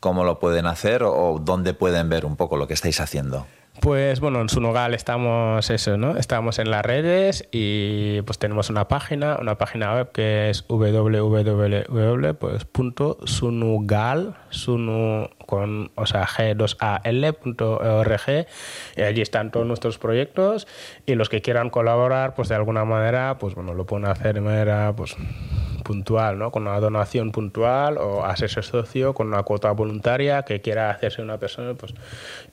[0.01, 3.47] ¿cómo lo pueden hacer o, dónde pueden ver un poco lo que estáis haciendo?
[3.81, 6.17] Pues bueno, en Sunugal estamos eso, ¿no?
[6.17, 11.57] Estamos en las redes y pues tenemos una página, una página web que es www.sunugal,
[14.51, 17.27] sunu con o sea g2al.org
[18.97, 20.69] y allí están todos nuestros proyectos
[21.07, 24.43] y los que quieran colaborar pues de alguna manera pues bueno lo pueden hacer de
[24.43, 25.17] manera pues
[25.89, 26.51] puntual, ¿no?
[26.51, 31.39] Con una donación puntual o hacerse socio con una cuota voluntaria que quiera hacerse una
[31.39, 31.95] persona, pues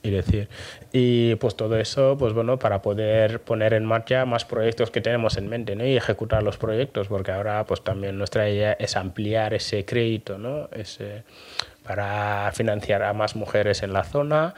[0.02, 0.48] y decir
[0.90, 5.36] y pues todo eso, pues bueno, para poder poner en marcha más proyectos que tenemos
[5.36, 5.84] en mente, ¿no?
[5.84, 10.70] Y ejecutar los proyectos, porque ahora pues también nuestra idea es ampliar ese crédito, ¿no?
[10.72, 11.24] Ese
[11.86, 14.54] para financiar a más mujeres en la zona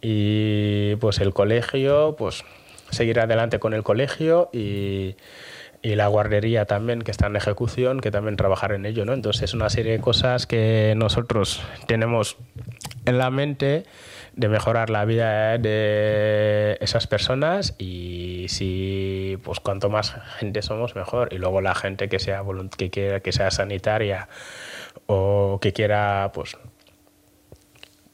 [0.00, 2.44] y pues el colegio, pues
[2.90, 5.16] seguir adelante con el colegio y,
[5.82, 9.12] y la guardería también que está en ejecución, que también trabajar en ello, ¿no?
[9.12, 12.38] Entonces es una serie de cosas que nosotros tenemos
[13.04, 13.84] en la mente
[14.34, 21.28] de mejorar la vida de esas personas y si pues cuanto más gente somos mejor
[21.32, 22.42] y luego la gente que sea
[22.76, 24.28] que quiera que sea sanitaria
[25.06, 26.56] o que quiera pues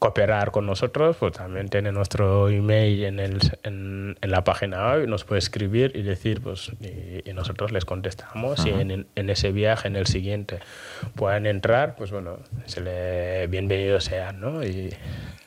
[0.01, 5.07] cooperar con nosotros, pues también tiene nuestro email en, el, en, en la página web,
[5.07, 9.53] nos puede escribir y decir, pues, y, y nosotros les contestamos y en, en ese
[9.53, 10.61] viaje, en el siguiente,
[11.17, 14.65] puedan entrar, pues bueno, se le, bienvenidos sean, ¿no?
[14.65, 14.95] Y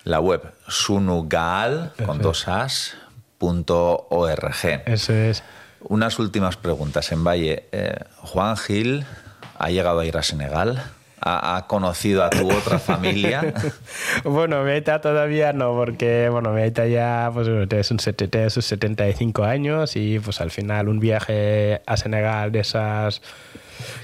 [0.03, 2.95] La web sunugaal con dos as,
[3.39, 4.83] punto org.
[4.85, 5.43] eso es.
[5.81, 7.65] Unas últimas preguntas en Valle.
[7.71, 9.03] Eh, Juan Gil
[9.57, 10.81] ha llegado a ir a Senegal.
[11.25, 13.53] ¿Ha, conocido a tu otra familia?
[14.23, 20.41] Bueno, Meita todavía no, porque bueno, Meita ya pues, tiene sus 75 años y pues
[20.41, 23.21] al final un viaje a Senegal de esas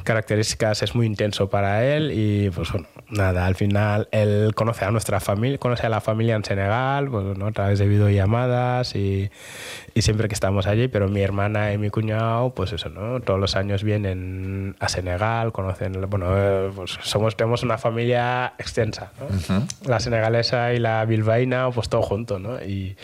[0.03, 4.91] características es muy intenso para él y pues bueno, nada, al final él conoce a
[4.91, 7.47] nuestra familia, conoce a la familia en Senegal, pues ¿no?
[7.47, 9.30] a través de videollamadas y,
[9.93, 13.20] y siempre que estamos allí, pero mi hermana y mi cuñado, pues eso, ¿no?
[13.22, 19.11] Todos los años vienen a Senegal, conocen, bueno, eh, pues somos, tenemos una familia extensa,
[19.20, 19.65] ¿no?
[19.86, 22.61] La senegalesa y la bilbaína, pues todo junto, ¿no?
[22.61, 22.95] Y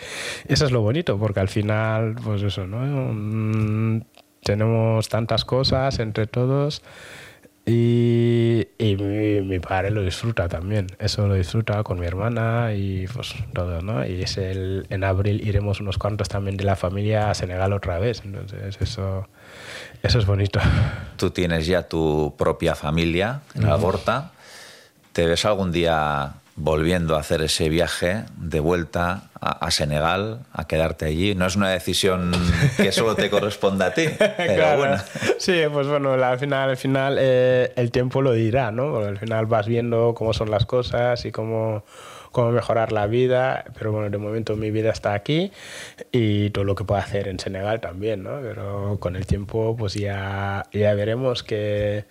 [0.48, 4.02] eso es lo bonito, porque al final, pues eso, ¿no?
[4.46, 6.80] Tenemos tantas cosas entre todos
[7.66, 10.86] y, y mi, mi padre lo disfruta también.
[11.00, 14.06] Eso lo disfruta con mi hermana y pues todo, ¿no?
[14.06, 17.98] Y es el, en abril iremos unos cuantos también de la familia a Senegal otra
[17.98, 18.22] vez.
[18.24, 19.26] Entonces eso,
[20.04, 20.60] eso es bonito.
[21.16, 24.30] Tú tienes ya tu propia familia en Algorta.
[25.12, 30.66] ¿Te ves algún día volviendo a hacer ese viaje de vuelta a, a Senegal, a
[30.66, 31.34] quedarte allí?
[31.34, 32.32] No es una decisión
[32.78, 34.78] que solo te corresponda a ti, pero Claro.
[34.78, 34.96] bueno.
[35.38, 38.90] Sí, pues bueno, al final, al final eh, el tiempo lo dirá, ¿no?
[38.92, 41.84] Porque al final vas viendo cómo son las cosas y cómo,
[42.32, 45.52] cómo mejorar la vida, pero bueno, de momento mi vida está aquí
[46.10, 48.40] y todo lo que puedo hacer en Senegal también, ¿no?
[48.40, 52.06] Pero con el tiempo pues ya, ya veremos qué,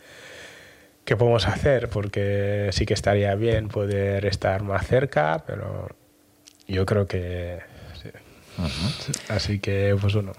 [1.06, 5.88] qué podemos hacer, porque sí que estaría bien poder estar más cerca, pero
[6.68, 7.60] yo creo que...
[8.02, 8.10] sí.
[9.30, 10.34] Así que, pues bueno.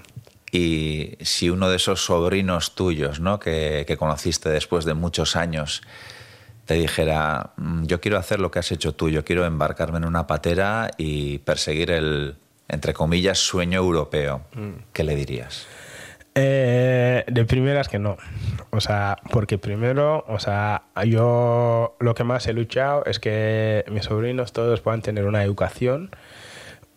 [0.52, 3.38] Y si uno de esos sobrinos tuyos, ¿no?
[3.38, 5.82] que, que conociste después de muchos años,
[6.64, 10.04] te dijera, "Mm, yo quiero hacer lo que has hecho tú, yo quiero embarcarme en
[10.04, 12.36] una patera y perseguir el,
[12.68, 14.42] entre comillas, sueño europeo,
[14.92, 15.66] ¿qué le dirías?
[16.38, 18.18] Eh, de primeras que no.
[18.70, 24.04] O sea, porque primero, o sea, yo lo que más he luchado es que mis
[24.04, 26.10] sobrinos todos puedan tener una educación,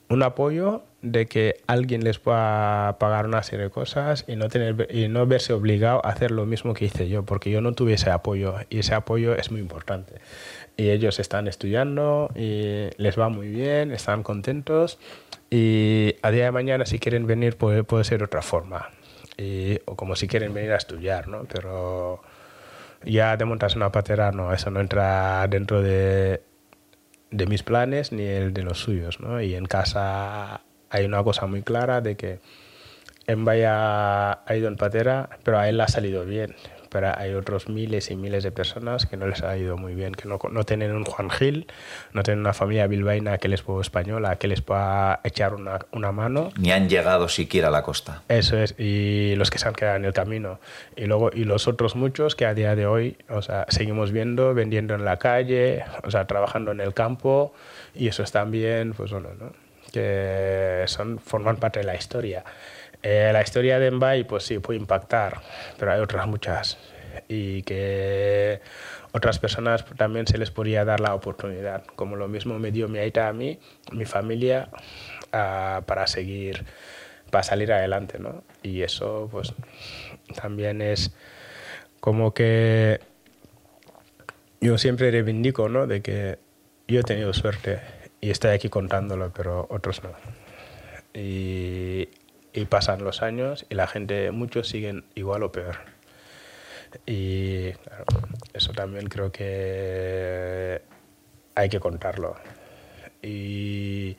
[0.10, 4.90] un apoyo de que alguien les pueda pagar una serie de cosas y no tener
[4.94, 7.94] y no verse obligado a hacer lo mismo que hice yo, porque yo no tuve
[7.94, 10.16] ese apoyo y ese apoyo es muy importante.
[10.76, 15.00] Y ellos están estudiando y les va muy bien, están contentos
[15.50, 18.90] y a día de mañana si quieren venir puede, puede ser otra forma.
[19.40, 21.46] Y- o como si quieren venir a estudiar, ¿no?
[21.46, 22.22] Pero
[23.06, 26.42] ya de montarse una patera, no, eso no entra dentro de,
[27.32, 29.42] de mis planes ni el de los suyos, ¿no?
[29.42, 32.40] Y en casa hay una cosa muy clara de que
[33.28, 36.56] en Vaya ha ido en patera, pero a él le ha salido bien.
[36.90, 40.14] Pero hay otros miles y miles de personas que no les ha ido muy bien,
[40.14, 41.68] que no, no tienen un Juan Gil,
[42.14, 46.12] no tienen una familia bilbaína que les pueda española, que les pueda echar una, una
[46.12, 46.52] mano.
[46.58, 48.24] Ni han llegado siquiera a la costa.
[48.28, 50.60] Eso es, y los que se han quedado en el camino.
[50.96, 54.54] Y luego, y los otros muchos que a día de hoy, o sea, seguimos viendo,
[54.54, 57.54] vendiendo en la calle, o sea, trabajando en el campo,
[57.94, 59.52] y eso es también, pues bueno, ¿no?
[59.92, 62.44] Que son, forman parte de la historia.
[63.02, 65.42] Eh, la historia de Mbai, pues sí, puede impactar,
[65.78, 66.78] pero hay otras muchas.
[67.28, 68.62] Y que
[69.12, 73.00] otras personas también se les podría dar la oportunidad, como lo mismo me dio mi
[73.00, 73.60] aita a mí,
[73.92, 74.70] mi familia,
[75.32, 76.66] ah, para seguir
[77.30, 78.44] para salir adelante, ¿no?
[78.64, 79.54] Y eso, pues,
[80.36, 81.12] también es
[82.00, 83.00] como que
[84.62, 85.88] yo siempre reivindico, ¿no?
[85.88, 86.40] De que
[86.88, 87.80] yo he tenido suerte
[88.22, 90.12] y estoy aquí contándolo, pero otros no.
[91.14, 92.10] Y,
[92.54, 95.78] y pasan los años y la gente, muchos siguen igual o peor.
[97.06, 97.74] Y
[98.54, 100.82] eso también creo que
[101.56, 102.36] hay que contarlo.
[103.22, 104.18] Y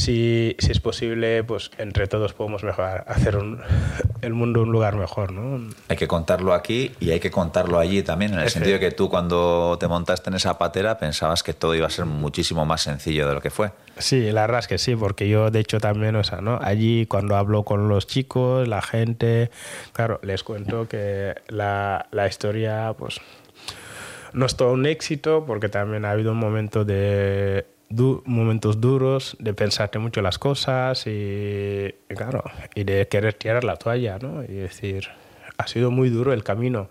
[0.00, 3.60] si, si es posible, pues entre todos podemos mejorar, hacer un-
[4.22, 5.70] el mundo un lugar mejor, ¿no?
[5.88, 8.80] Hay que contarlo aquí y hay que contarlo allí también, en el Efe- sentido de
[8.80, 12.64] que tú cuando te montaste en esa patera pensabas que todo iba a ser muchísimo
[12.66, 13.70] más sencillo de lo que fue.
[13.98, 16.58] Sí, la verdad es que sí, porque yo de hecho también, o sea, ¿no?
[16.62, 19.50] Allí cuando hablo con los chicos, la gente,
[19.92, 23.20] claro, les cuento que la, la historia, pues,
[24.32, 29.36] no es todo un éxito, porque también ha habido un momento de du- momentos duros
[29.38, 32.42] de pensarte mucho las cosas y, claro,
[32.74, 34.42] y de querer tirar la toalla, ¿no?
[34.42, 35.08] Y decir,
[35.58, 36.88] ha sido muy duro el camino,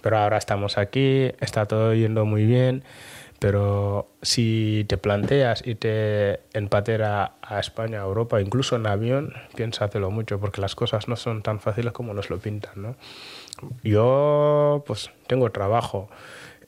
[0.00, 2.84] pero ahora estamos aquí, está todo yendo muy bien,
[3.40, 10.10] pero si te planteas y te empatera a España, a Europa, incluso en avión, piénsatelo
[10.10, 12.96] mucho, porque las cosas no son tan fáciles como nos lo pintan, ¿no?
[13.82, 16.08] Yo, pues, tengo trabajo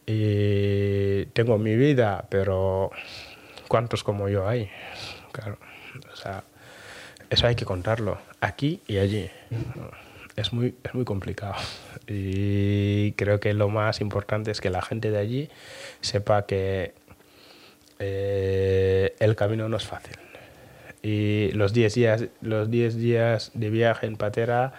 [0.06, 2.90] y tengo mi vida, pero
[3.70, 4.68] ¿cuántos como yo hay?
[5.30, 5.56] Claro,
[6.12, 6.42] o sea,
[7.30, 9.30] eso hay que contarlo, aquí y allí.
[10.34, 11.54] Es muy, es muy complicado.
[12.08, 15.48] Y creo que lo más importante es que la gente de allí
[16.00, 16.94] sepa que
[18.00, 20.16] eh, el camino no es fácil.
[21.00, 24.72] Y los 10 días, los 10 días de viaje en patera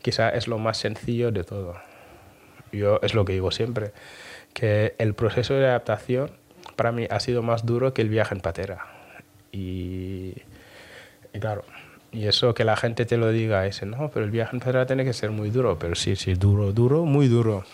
[0.00, 1.74] quizá es lo más sencillo de todo.
[2.70, 3.90] Yo es lo que digo siempre,
[4.54, 6.30] que el proceso de adaptación
[6.78, 8.86] para mí ha sido más duro que el viaje en patera.
[9.50, 10.34] Y,
[11.40, 11.64] claro,
[12.12, 14.86] y eso que la gente te lo diga, ese, no, pero el viaje en patera
[14.86, 17.64] tiene que ser muy duro, pero sí, sí, duro, duro, muy duro.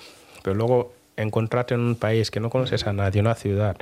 [0.42, 3.76] Pero luego encontrarte en un país que no conoces a nadie, una ciudad,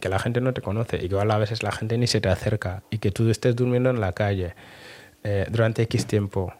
[0.00, 2.30] que la gente no te conoce y que a veces la gente ni se te
[2.30, 4.54] acerca y que tú estés durmiendo en la calle
[5.22, 6.54] eh, durante X tiempo,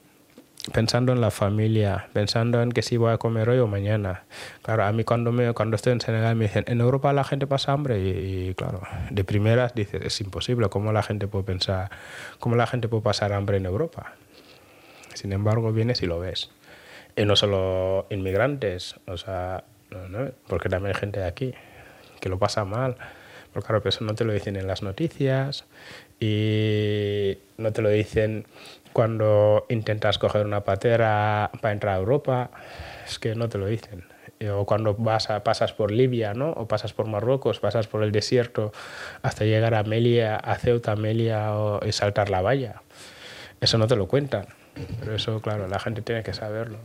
[0.70, 4.22] pensando en la familia, pensando en que si voy a comer hoy o mañana.
[4.62, 7.46] Claro, a mí cuando, me, cuando estoy en Senegal me dicen, en Europa la gente
[7.46, 11.90] pasa hambre y, claro, de primeras dices, es imposible, ¿cómo la gente puede pensar,
[12.38, 14.14] cómo la gente puede pasar hambre en Europa?
[15.14, 16.50] Sin embargo, vienes y lo ves.
[17.16, 21.54] Y no solo inmigrantes, o sea, no, porque también hay gente de aquí
[22.20, 22.96] que lo pasa mal.
[23.52, 25.66] Pero claro, eso no te lo dicen en las noticias
[26.18, 28.46] y no te lo dicen
[28.92, 32.50] cuando intentas coger una patera para entrar a Europa.
[33.06, 34.04] Es que no te lo dicen.
[34.50, 36.50] O cuando vas a, pasas por Libia, ¿no?
[36.50, 38.72] O pasas por Marruecos, pasas por el desierto
[39.22, 42.82] hasta llegar a Melia, a Ceuta, Melia o, y saltar la valla.
[43.60, 44.46] Eso no te lo cuentan.
[44.98, 46.78] Pero eso, claro, la gente tiene que saberlo.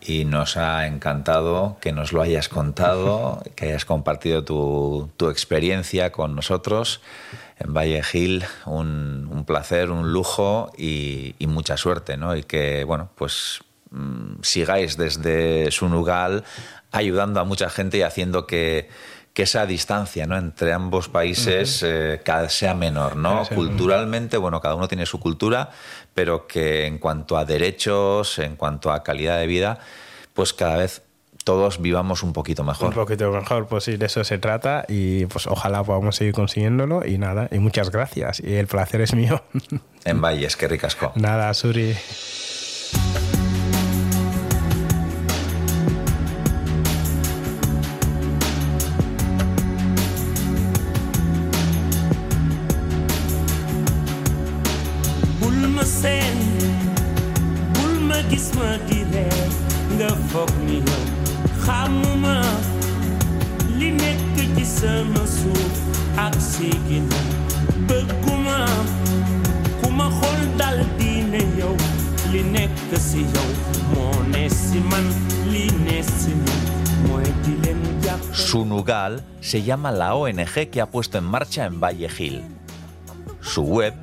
[0.00, 6.12] Y nos ha encantado que nos lo hayas contado, que hayas compartido tu, tu experiencia
[6.12, 7.00] con nosotros
[7.58, 8.44] en Valle Gil.
[8.66, 12.36] Un, un placer, un lujo y, y, mucha suerte, ¿no?
[12.36, 16.44] Y que, bueno, pues mmm, sigáis desde Sunugal
[16.92, 18.88] ayudando a mucha gente y haciendo que,
[19.34, 20.38] que esa distancia ¿no?
[20.38, 22.20] entre ambos países uh -huh.
[22.46, 23.44] eh, sea menor, ¿no?
[23.44, 25.70] Sea Culturalmente, bueno, cada uno tiene su cultura,
[26.14, 29.80] pero que en cuanto a derechos, en cuanto a calidad de vida,
[30.34, 31.02] pues cada vez
[31.44, 32.88] todos vivamos un poquito mejor.
[32.88, 37.06] Un poquito mejor, pues sí, de eso se trata y pues ojalá podamos seguir consiguiéndolo
[37.06, 39.42] y nada, y muchas gracias y el placer es mío.
[40.04, 41.12] En Valles, qué ricasco.
[41.14, 41.94] Nada, Suri.
[79.54, 82.42] Se llama la ONG que ha puesto en marcha en Valle Gil.
[83.40, 83.94] Su web,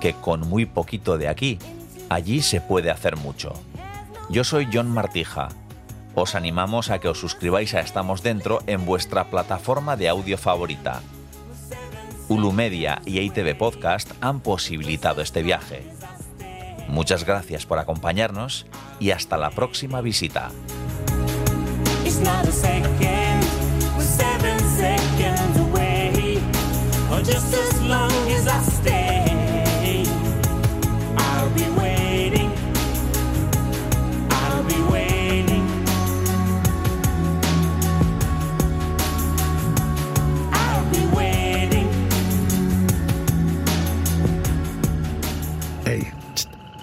[0.00, 1.60] Que con muy poquito de aquí,
[2.08, 3.52] allí se puede hacer mucho.
[4.28, 5.50] Yo soy John Martija.
[6.16, 11.00] Os animamos a que os suscribáis a Estamos Dentro en vuestra plataforma de audio favorita.
[12.28, 15.82] Ulumedia y ITV Podcast han posibilitado este viaje.
[16.88, 18.66] Muchas gracias por acompañarnos
[19.00, 20.50] y hasta la próxima visita.